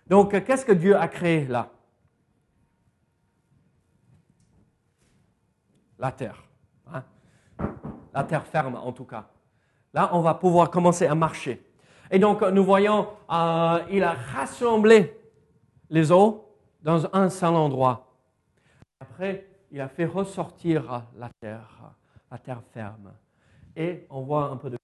Donc, 0.08 0.32
qu'est-ce 0.44 0.66
que 0.66 0.72
Dieu 0.72 0.98
a 0.98 1.08
créé 1.08 1.46
là? 1.46 1.70
La 6.00 6.12
terre. 6.12 6.44
hein? 6.92 7.04
La 8.12 8.24
terre 8.24 8.46
ferme, 8.48 8.76
en 8.76 8.92
tout 8.92 9.06
cas. 9.06 9.28
Là, 9.94 10.10
on 10.14 10.22
va 10.22 10.34
pouvoir 10.34 10.72
commencer 10.72 11.06
à 11.06 11.14
marcher. 11.14 11.64
Et 12.12 12.20
donc, 12.20 12.42
nous 12.42 12.64
voyons, 12.64 13.08
euh, 13.32 13.80
il 13.92 14.04
a 14.04 14.14
rassemblé 14.14 15.20
les 15.90 16.12
eaux 16.12 16.46
dans 16.82 17.08
un 17.16 17.30
seul 17.30 17.56
endroit. 17.56 18.16
Après, 19.00 19.48
il 19.72 19.82
a 19.82 19.88
fait 19.88 20.06
ressortir 20.06 21.08
la 21.18 21.30
terre, 21.40 21.96
la 22.32 22.38
terre 22.38 22.62
ferme. 22.74 23.14
Et 23.76 24.06
on 24.10 24.22
voit 24.22 24.46
un 24.46 24.58
peu 24.58 24.70
de... 24.70 24.78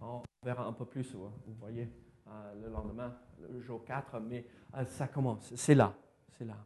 On 0.00 0.22
verra 0.42 0.64
un 0.64 0.72
peu 0.72 0.86
plus, 0.86 1.14
vous 1.14 1.30
voyez, 1.60 1.88
euh, 2.28 2.54
le 2.62 2.70
lendemain, 2.70 3.14
le 3.52 3.60
jour 3.60 3.84
4, 3.84 4.20
mais 4.20 4.46
euh, 4.76 4.84
ça 4.86 5.08
commence. 5.08 5.52
C'est 5.54 5.74
là, 5.74 5.92
c'est 6.38 6.46
là. 6.46 6.56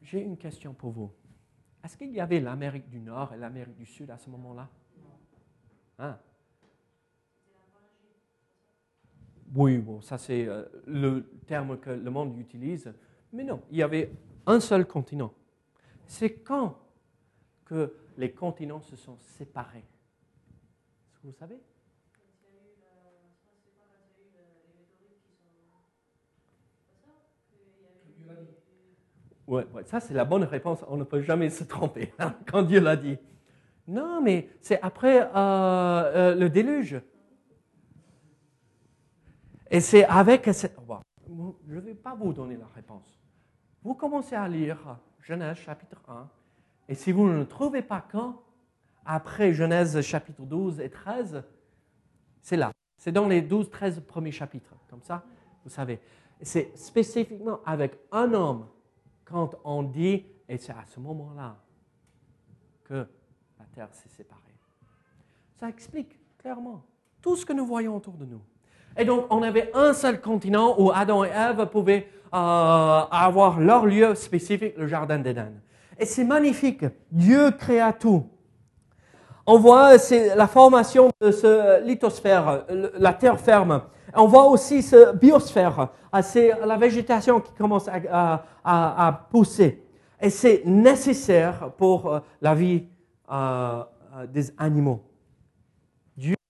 J'ai 0.00 0.20
une 0.20 0.36
question 0.36 0.74
pour 0.74 0.90
vous. 0.90 1.12
Est-ce 1.84 1.96
qu'il 1.96 2.12
y 2.12 2.20
avait 2.20 2.40
l'Amérique 2.40 2.88
du 2.88 3.00
Nord 3.00 3.32
et 3.34 3.36
l'Amérique 3.36 3.76
du 3.76 3.86
Sud 3.86 4.10
à 4.10 4.18
ce 4.18 4.30
moment-là? 4.30 4.68
Hein? 5.98 6.18
Oui, 9.54 9.78
bon, 9.78 10.00
ça 10.00 10.16
c'est 10.16 10.46
euh, 10.46 10.64
le 10.86 11.24
terme 11.46 11.78
que 11.78 11.90
le 11.90 12.10
monde 12.10 12.38
utilise. 12.38 12.92
Mais 13.32 13.44
non, 13.44 13.60
il 13.70 13.78
y 13.78 13.82
avait 13.82 14.10
un 14.46 14.60
seul 14.60 14.86
continent. 14.86 15.32
C'est 16.06 16.34
quand 16.34 16.78
que 17.64 17.94
les 18.16 18.32
continents 18.32 18.80
se 18.80 18.96
sont 18.96 19.16
séparés? 19.18 19.78
Est-ce 19.78 21.18
que 21.20 21.26
vous 21.26 21.32
savez? 21.32 21.60
Ouais, 29.46 29.66
ouais, 29.74 29.84
ça 29.84 30.00
c'est 30.00 30.14
la 30.14 30.24
bonne 30.24 30.44
réponse. 30.44 30.82
On 30.88 30.96
ne 30.96 31.04
peut 31.04 31.20
jamais 31.20 31.50
se 31.50 31.64
tromper 31.64 32.12
hein, 32.18 32.34
quand 32.46 32.62
Dieu 32.62 32.80
l'a 32.80 32.96
dit. 32.96 33.18
Non, 33.86 34.22
mais 34.22 34.48
c'est 34.60 34.80
après 34.80 35.20
euh, 35.20 35.28
euh, 35.34 36.34
le 36.34 36.48
déluge. 36.48 37.00
Et 39.72 39.80
c'est 39.80 40.04
avec 40.04 40.44
cette... 40.52 40.76
bon, 41.26 41.56
je 41.66 41.76
ne 41.76 41.80
vais 41.80 41.94
pas 41.94 42.14
vous 42.14 42.34
donner 42.34 42.58
la 42.58 42.66
réponse. 42.66 43.18
Vous 43.82 43.94
commencez 43.94 44.34
à 44.34 44.46
lire 44.46 44.98
Genèse 45.18 45.56
chapitre 45.56 45.98
1, 46.06 46.28
et 46.88 46.94
si 46.94 47.10
vous 47.10 47.26
ne 47.26 47.42
trouvez 47.44 47.80
pas 47.80 48.06
quand, 48.12 48.42
après 49.06 49.54
Genèse 49.54 49.98
chapitre 50.02 50.42
12 50.42 50.78
et 50.78 50.90
13, 50.90 51.42
c'est 52.42 52.58
là. 52.58 52.70
C'est 52.98 53.12
dans 53.12 53.26
les 53.26 53.40
12, 53.40 53.70
13 53.70 54.00
premiers 54.00 54.30
chapitres. 54.30 54.74
Comme 54.90 55.02
ça, 55.02 55.24
vous 55.64 55.70
savez. 55.70 56.00
C'est 56.42 56.76
spécifiquement 56.76 57.60
avec 57.64 57.98
un 58.12 58.34
homme 58.34 58.68
quand 59.24 59.56
on 59.64 59.84
dit, 59.84 60.26
et 60.50 60.58
c'est 60.58 60.72
à 60.72 60.84
ce 60.84 61.00
moment-là 61.00 61.56
que 62.84 63.08
la 63.58 63.64
terre 63.72 63.94
s'est 63.94 64.10
séparée. 64.10 64.54
Ça 65.54 65.70
explique 65.70 66.20
clairement 66.36 66.84
tout 67.22 67.36
ce 67.36 67.46
que 67.46 67.54
nous 67.54 67.64
voyons 67.64 67.96
autour 67.96 68.18
de 68.18 68.26
nous. 68.26 68.42
Et 68.96 69.04
donc, 69.04 69.26
on 69.30 69.42
avait 69.42 69.70
un 69.74 69.92
seul 69.92 70.20
continent 70.20 70.74
où 70.78 70.90
Adam 70.90 71.24
et 71.24 71.28
Ève 71.28 71.66
pouvaient 71.66 72.08
euh, 72.34 73.00
avoir 73.10 73.60
leur 73.60 73.86
lieu 73.86 74.14
spécifique, 74.14 74.74
le 74.76 74.86
Jardin 74.86 75.18
d'Éden. 75.18 75.52
Et 75.98 76.04
c'est 76.04 76.24
magnifique. 76.24 76.84
Dieu 77.10 77.50
créa 77.52 77.92
tout. 77.92 78.24
On 79.46 79.58
voit 79.58 79.96
la 80.36 80.46
formation 80.46 81.10
de 81.20 81.30
ce 81.30 81.84
lithosphère, 81.84 82.64
la 82.98 83.12
terre 83.12 83.40
ferme. 83.40 83.82
On 84.14 84.26
voit 84.26 84.46
aussi 84.46 84.82
ce 84.82 85.14
biosphère. 85.14 85.88
Ah, 86.12 86.22
C'est 86.22 86.52
la 86.64 86.76
végétation 86.76 87.40
qui 87.40 87.52
commence 87.52 87.88
à, 87.88 89.26
pousser. 89.30 89.82
Et 90.20 90.30
c'est 90.30 90.62
nécessaire 90.64 91.70
pour 91.76 92.06
euh, 92.06 92.20
la 92.40 92.54
vie 92.54 92.84
euh, 93.32 93.82
des 94.28 94.52
animaux. 94.56 95.02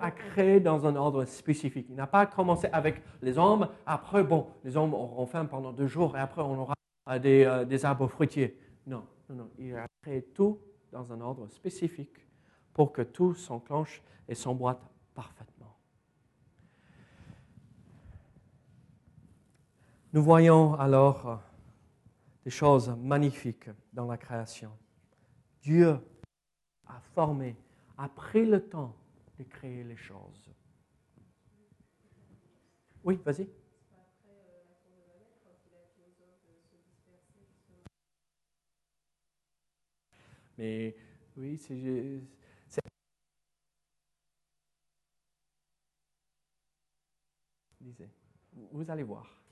A 0.03 0.11
créé 0.11 0.59
dans 0.59 0.85
un 0.85 0.97
ordre 0.97 1.25
spécifique. 1.25 1.87
Il 1.89 1.95
n'a 1.95 2.09
pas 2.09 2.27
commencé 2.27 2.67
avec 2.73 3.01
les 3.23 3.39
hommes. 3.39 3.69
Après, 3.87 4.25
bon, 4.25 4.49
les 4.65 4.77
hommes 4.77 4.95
auront 4.95 5.27
faim 5.27 5.45
pendant 5.45 5.73
deux 5.73 5.87
jours 5.87 6.17
et 6.17 6.21
après 6.21 6.43
on 6.43 6.59
aura 6.59 6.75
euh, 7.09 7.21
des, 7.21 7.45
euh, 7.45 7.65
des 7.65 7.85
arbres 7.85 8.09
fruitiers. 8.09 8.59
Non, 8.85 9.05
non, 9.31 9.37
non. 9.37 9.51
Il 9.59 9.77
a 9.77 9.87
créé 10.03 10.23
tout 10.23 10.59
dans 10.91 11.13
un 11.13 11.21
ordre 11.21 11.47
spécifique 11.47 12.27
pour 12.75 12.93
que 12.93 13.03
tout 13.03 13.35
s'enclenche 13.35 14.03
et 14.29 14.35
s'emboîte 14.35 14.83
parfaitement. 15.15 15.77
Nous 20.13 20.23
voyons 20.25 20.75
alors 20.75 21.29
euh, 21.29 21.37
des 22.45 22.51
choses 22.51 22.89
magnifiques 23.01 23.71
dans 23.93 24.07
la 24.07 24.17
création. 24.17 24.73
Dieu 25.63 25.97
a 26.89 26.99
formé, 27.15 27.57
a 27.97 28.09
pris 28.09 28.45
le 28.45 28.61
temps 28.61 28.97
de 29.39 29.45
créer 29.45 29.85
les 29.85 29.97
choses. 29.97 30.51
Oui, 33.05 33.21
vas-y. 33.25 33.49
Mais 40.59 40.95
oui, 41.37 41.57
c'est. 41.59 42.21
Vous 48.71 48.91
allez 48.91 49.03
voir. 49.03 49.43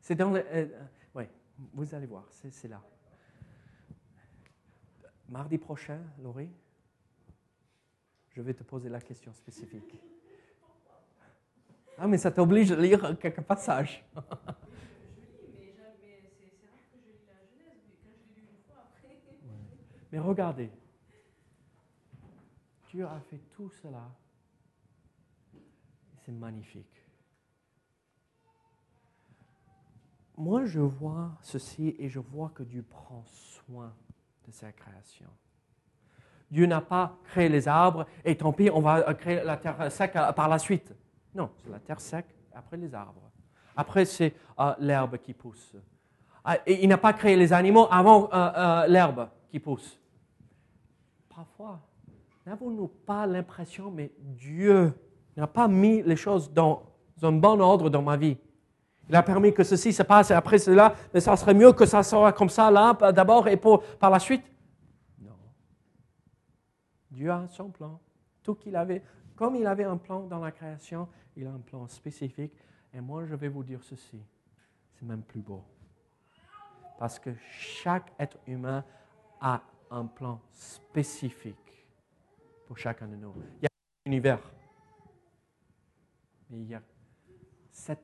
C'est 0.00 0.14
dans 0.14 0.30
le. 0.30 0.44
oui, 1.14 1.24
vous 1.72 1.94
allez 1.94 2.06
voir, 2.06 2.28
c'est 2.30 2.68
là. 2.68 2.82
Mardi 5.28 5.58
prochain, 5.58 6.00
Laurie, 6.22 6.50
je 8.36 8.42
vais 8.42 8.52
te 8.52 8.62
poser 8.62 8.90
la 8.90 9.00
question 9.00 9.32
spécifique. 9.32 9.98
Ah, 11.96 12.06
mais 12.06 12.18
ça 12.18 12.30
t'oblige 12.30 12.70
à 12.70 12.76
lire 12.76 13.18
quelques 13.18 13.40
passages. 13.40 14.04
Mais 20.12 20.18
regardez, 20.18 20.70
Dieu 22.90 23.06
a 23.06 23.18
fait 23.20 23.40
tout 23.52 23.70
cela. 23.70 24.14
C'est 26.18 26.32
magnifique. 26.32 27.02
Moi, 30.36 30.66
je 30.66 30.80
vois 30.80 31.38
ceci 31.40 31.96
et 31.98 32.10
je 32.10 32.18
vois 32.18 32.50
que 32.50 32.62
Dieu 32.62 32.82
prend 32.82 33.24
soin 33.24 33.96
de 34.46 34.52
sa 34.52 34.72
création. 34.72 35.30
Dieu 36.50 36.66
n'a 36.66 36.80
pas 36.80 37.16
créé 37.24 37.48
les 37.48 37.66
arbres 37.66 38.06
et 38.24 38.36
tant 38.36 38.52
pis, 38.52 38.70
on 38.70 38.80
va 38.80 39.14
créer 39.14 39.42
la 39.44 39.56
terre 39.56 39.90
sec 39.90 40.14
euh, 40.14 40.32
par 40.32 40.48
la 40.48 40.58
suite. 40.58 40.94
Non, 41.34 41.50
c'est 41.62 41.70
la 41.70 41.80
terre 41.80 42.00
sec, 42.00 42.24
après 42.54 42.76
les 42.76 42.94
arbres. 42.94 43.26
Après, 43.76 44.04
c'est 44.06 44.32
euh, 44.58 44.72
l'herbe 44.78 45.18
qui 45.18 45.34
pousse. 45.34 45.74
Ah, 46.44 46.58
il 46.66 46.88
n'a 46.88 46.96
pas 46.96 47.12
créé 47.12 47.36
les 47.36 47.52
animaux 47.52 47.86
avant 47.90 48.30
euh, 48.32 48.50
euh, 48.56 48.86
l'herbe 48.86 49.28
qui 49.50 49.60
pousse. 49.60 50.00
Parfois, 51.28 51.80
n'avons-nous 52.46 52.88
pas 52.88 53.26
l'impression, 53.26 53.90
mais 53.90 54.10
Dieu 54.18 54.92
n'a 55.36 55.46
pas 55.46 55.68
mis 55.68 56.02
les 56.02 56.16
choses 56.16 56.50
dans 56.50 56.82
un 57.22 57.32
bon 57.32 57.60
ordre 57.60 57.90
dans 57.90 58.02
ma 58.02 58.16
vie. 58.16 58.38
Il 59.08 59.14
a 59.14 59.22
permis 59.22 59.52
que 59.52 59.62
ceci 59.62 59.92
se 59.92 60.02
passe 60.02 60.30
et 60.30 60.34
après 60.34 60.58
cela, 60.58 60.94
mais 61.12 61.20
ça 61.20 61.36
serait 61.36 61.54
mieux 61.54 61.72
que 61.72 61.84
ça 61.84 62.02
soit 62.02 62.32
comme 62.32 62.48
ça 62.48 62.70
là 62.70 62.94
d'abord 63.12 63.46
et 63.46 63.56
pour, 63.56 63.82
par 63.82 64.10
la 64.10 64.18
suite. 64.18 64.44
Dieu 67.16 67.30
a 67.30 67.48
son 67.48 67.70
plan. 67.70 67.98
Tout 68.42 68.54
qu'il 68.54 68.76
avait, 68.76 69.02
comme 69.34 69.56
il 69.56 69.66
avait 69.66 69.84
un 69.84 69.96
plan 69.96 70.20
dans 70.26 70.38
la 70.38 70.52
création, 70.52 71.08
il 71.34 71.46
a 71.46 71.50
un 71.50 71.60
plan 71.60 71.88
spécifique. 71.88 72.52
Et 72.92 73.00
moi, 73.00 73.24
je 73.24 73.34
vais 73.34 73.48
vous 73.48 73.64
dire 73.64 73.82
ceci. 73.82 74.22
C'est 74.92 75.06
même 75.06 75.22
plus 75.22 75.40
beau. 75.40 75.64
Parce 76.98 77.18
que 77.18 77.30
chaque 77.50 78.12
être 78.18 78.38
humain 78.46 78.84
a 79.40 79.62
un 79.90 80.04
plan 80.04 80.40
spécifique 80.52 81.86
pour 82.66 82.76
chacun 82.76 83.08
de 83.08 83.16
nous. 83.16 83.32
Il 83.60 83.62
y 83.62 83.66
a 83.66 83.70
un 83.70 84.10
univers. 84.10 84.52
Mais 86.50 86.58
il 86.58 86.68
y 86.68 86.74
a 86.74 86.82
7 87.70 87.98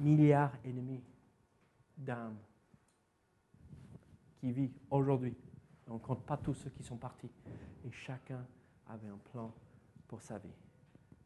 milliards 0.00 0.52
et 0.64 0.72
demi 0.72 1.00
d'âmes 1.96 2.38
qui 4.38 4.50
vivent 4.52 4.76
aujourd'hui. 4.90 5.36
On 5.88 5.94
ne 5.94 5.98
compte 5.98 6.24
pas 6.24 6.36
tous 6.36 6.54
ceux 6.54 6.70
qui 6.70 6.82
sont 6.82 6.96
partis. 6.96 7.30
Et 7.84 7.90
chacun 7.90 8.44
avait 8.88 9.08
un 9.08 9.18
plan 9.32 9.52
pour 10.08 10.22
sa 10.22 10.38
vie 10.38 10.54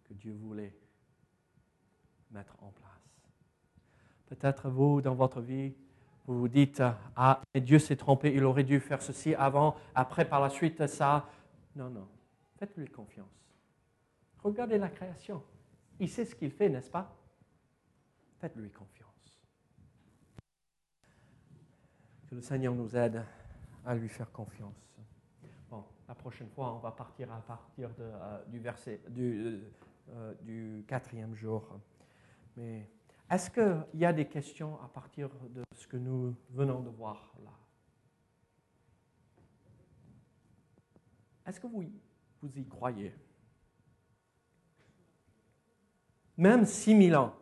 que 0.05 0.15
Dieu 0.15 0.33
voulait 0.33 0.75
mettre 2.31 2.57
en 2.63 2.71
place. 2.71 2.89
Peut-être 4.27 4.69
vous, 4.69 5.01
dans 5.01 5.15
votre 5.15 5.41
vie, 5.41 5.75
vous 6.27 6.41
vous 6.41 6.49
dites, 6.49 6.83
ah, 7.17 7.41
mais 7.55 7.61
Dieu 7.61 7.79
s'est 7.79 7.97
trompé, 7.97 8.35
il 8.35 8.45
aurait 8.45 8.65
dû 8.65 8.81
faire 8.81 9.01
ceci 9.01 9.35
avant, 9.35 9.77
après, 9.95 10.29
par 10.29 10.41
la 10.41 10.51
suite, 10.51 10.87
ça. 10.87 11.29
Non, 11.75 11.89
non. 11.89 12.07
Faites-lui 12.59 12.89
confiance. 12.89 13.27
Regardez 14.43 14.79
la 14.79 14.89
création. 14.89 15.43
Il 15.99 16.09
sait 16.09 16.25
ce 16.25 16.35
qu'il 16.35 16.51
fait, 16.51 16.69
n'est-ce 16.69 16.91
pas? 16.91 17.17
Faites-lui 18.41 18.71
confiance. 18.71 19.09
Que 22.29 22.35
le 22.35 22.43
Seigneur 22.43 22.75
nous 22.75 22.95
aide 22.95 23.25
à 23.85 23.95
lui 23.95 24.09
faire 24.09 24.31
confiance. 24.33 24.74
Bon, 25.70 25.85
la 26.07 26.14
prochaine 26.14 26.49
fois, 26.51 26.74
on 26.74 26.79
va 26.79 26.91
partir 26.91 27.33
à 27.33 27.41
partir 27.41 27.91
euh, 28.01 28.45
du 28.47 28.59
verset 28.59 29.01
du, 29.09 29.61
euh, 30.11 30.35
du 30.43 30.85
quatrième 30.87 31.35
jour. 31.35 31.79
Mais 32.57 32.89
est-ce 33.31 33.51
qu'il 33.51 34.01
y 34.01 34.05
a 34.05 34.12
des 34.12 34.26
questions 34.26 34.81
à 34.83 34.89
partir 34.89 35.29
de 35.51 35.62
ce 35.74 35.87
que 35.87 35.97
nous 35.97 36.35
venons 36.51 36.81
de 36.81 36.91
voir 36.91 37.35
là? 37.45 37.51
Est-ce 41.47 41.61
que 41.61 41.66
vous, 41.66 41.85
vous 42.43 42.59
y 42.59 42.66
croyez? 42.66 43.14
Même 46.37 46.64
6000 46.64 47.16
ans. 47.16 47.35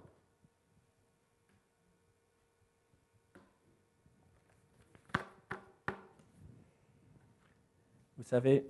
Vous 8.27 8.31
savez, 8.31 8.67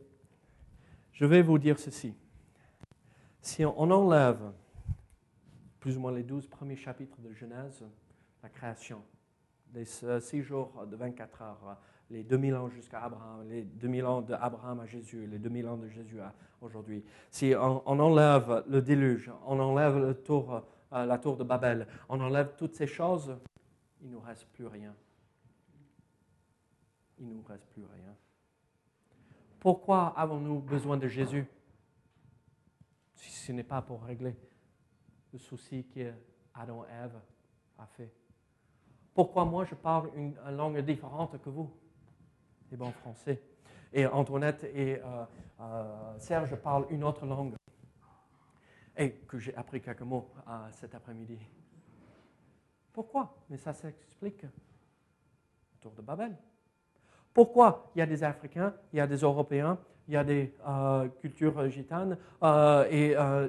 je 1.12 1.24
vais 1.24 1.40
vous 1.40 1.58
dire 1.58 1.78
ceci. 1.78 2.14
Si 3.40 3.64
on 3.64 3.90
enlève 3.90 4.52
plus 5.80 5.96
ou 5.96 6.00
moins 6.00 6.12
les 6.12 6.24
douze 6.24 6.46
premiers 6.46 6.76
chapitres 6.76 7.18
de 7.22 7.32
Genèse, 7.32 7.82
la 8.42 8.50
création, 8.50 9.02
les 9.72 9.86
six 10.20 10.42
jours 10.42 10.86
de 10.86 10.94
24 10.94 11.40
heures, 11.40 11.78
les 12.10 12.22
2000 12.22 12.54
ans 12.54 12.68
jusqu'à 12.68 13.00
Abraham, 13.00 13.48
les 13.48 13.62
2000 13.62 14.04
ans 14.04 14.20
d'Abraham 14.20 14.80
à 14.80 14.84
Jésus, 14.84 15.26
les 15.26 15.38
2000 15.38 15.68
ans 15.68 15.78
de 15.78 15.88
Jésus 15.88 16.20
à 16.20 16.34
aujourd'hui. 16.60 17.02
Si 17.30 17.54
on, 17.58 17.98
enlève 17.98 18.62
le 18.68 18.82
déluge, 18.82 19.32
on 19.46 19.58
enlève 19.58 19.96
euh, 19.96 21.06
la 21.06 21.16
tour 21.16 21.36
de 21.38 21.44
Babel, 21.44 21.86
on 22.10 22.20
enlève 22.20 22.56
toutes 22.58 22.74
ces 22.74 22.86
choses, 22.86 23.34
il 24.02 24.08
ne 24.08 24.12
nous 24.16 24.20
reste 24.20 24.48
plus 24.48 24.66
rien. 24.66 24.94
Il 27.18 27.26
ne 27.26 27.32
nous 27.32 27.44
reste 27.48 27.64
plus 27.68 27.84
rien. 27.84 28.14
Pourquoi 29.66 30.16
avons-nous 30.16 30.60
besoin 30.60 30.96
de 30.96 31.08
Jésus? 31.08 31.44
Si 33.16 33.32
ce 33.32 33.50
n'est 33.50 33.64
pas 33.64 33.82
pour 33.82 34.00
régler 34.04 34.36
le 35.32 35.40
souci 35.40 35.84
qu'Adam 35.88 36.84
et 36.84 36.92
Ève 36.92 37.18
a 37.76 37.84
fait 37.84 38.14
Pourquoi 39.12 39.44
moi 39.44 39.64
je 39.64 39.74
parle 39.74 40.12
une, 40.14 40.36
langue 40.52 40.78
différente 40.82 41.42
que 41.42 41.50
vous? 41.50 41.68
Les 42.70 42.76
bons 42.76 42.92
français. 42.92 43.42
Et 43.92 44.06
Antoinette 44.06 44.62
et 44.72 45.00
euh, 45.02 45.24
euh, 45.58 46.16
Serge 46.20 46.54
parlent 46.54 46.86
une 46.90 47.02
autre 47.02 47.26
langue. 47.26 47.56
Et 48.96 49.14
que 49.14 49.36
j'ai 49.36 49.56
appris 49.56 49.80
quelques 49.82 50.02
mots 50.02 50.30
euh, 50.46 50.70
cet 50.70 50.94
après-midi. 50.94 51.40
Pourquoi? 52.92 53.36
Mais 53.50 53.56
ça 53.56 53.72
s'explique. 53.72 54.46
Tour 55.80 55.90
de 55.90 56.02
Babel. 56.02 56.36
Pourquoi? 57.36 57.90
Il 57.94 57.98
y 57.98 58.02
a 58.02 58.06
des 58.06 58.24
Africains, 58.24 58.72
il 58.94 58.96
y 58.96 59.00
a 59.00 59.06
des 59.06 59.18
Européens, 59.18 59.76
il 60.08 60.14
y 60.14 60.16
a 60.16 60.24
des 60.24 60.54
euh, 60.66 61.06
cultures 61.20 61.68
gitanes, 61.68 62.16
euh, 62.42 62.86
et 62.90 63.14
euh, 63.14 63.48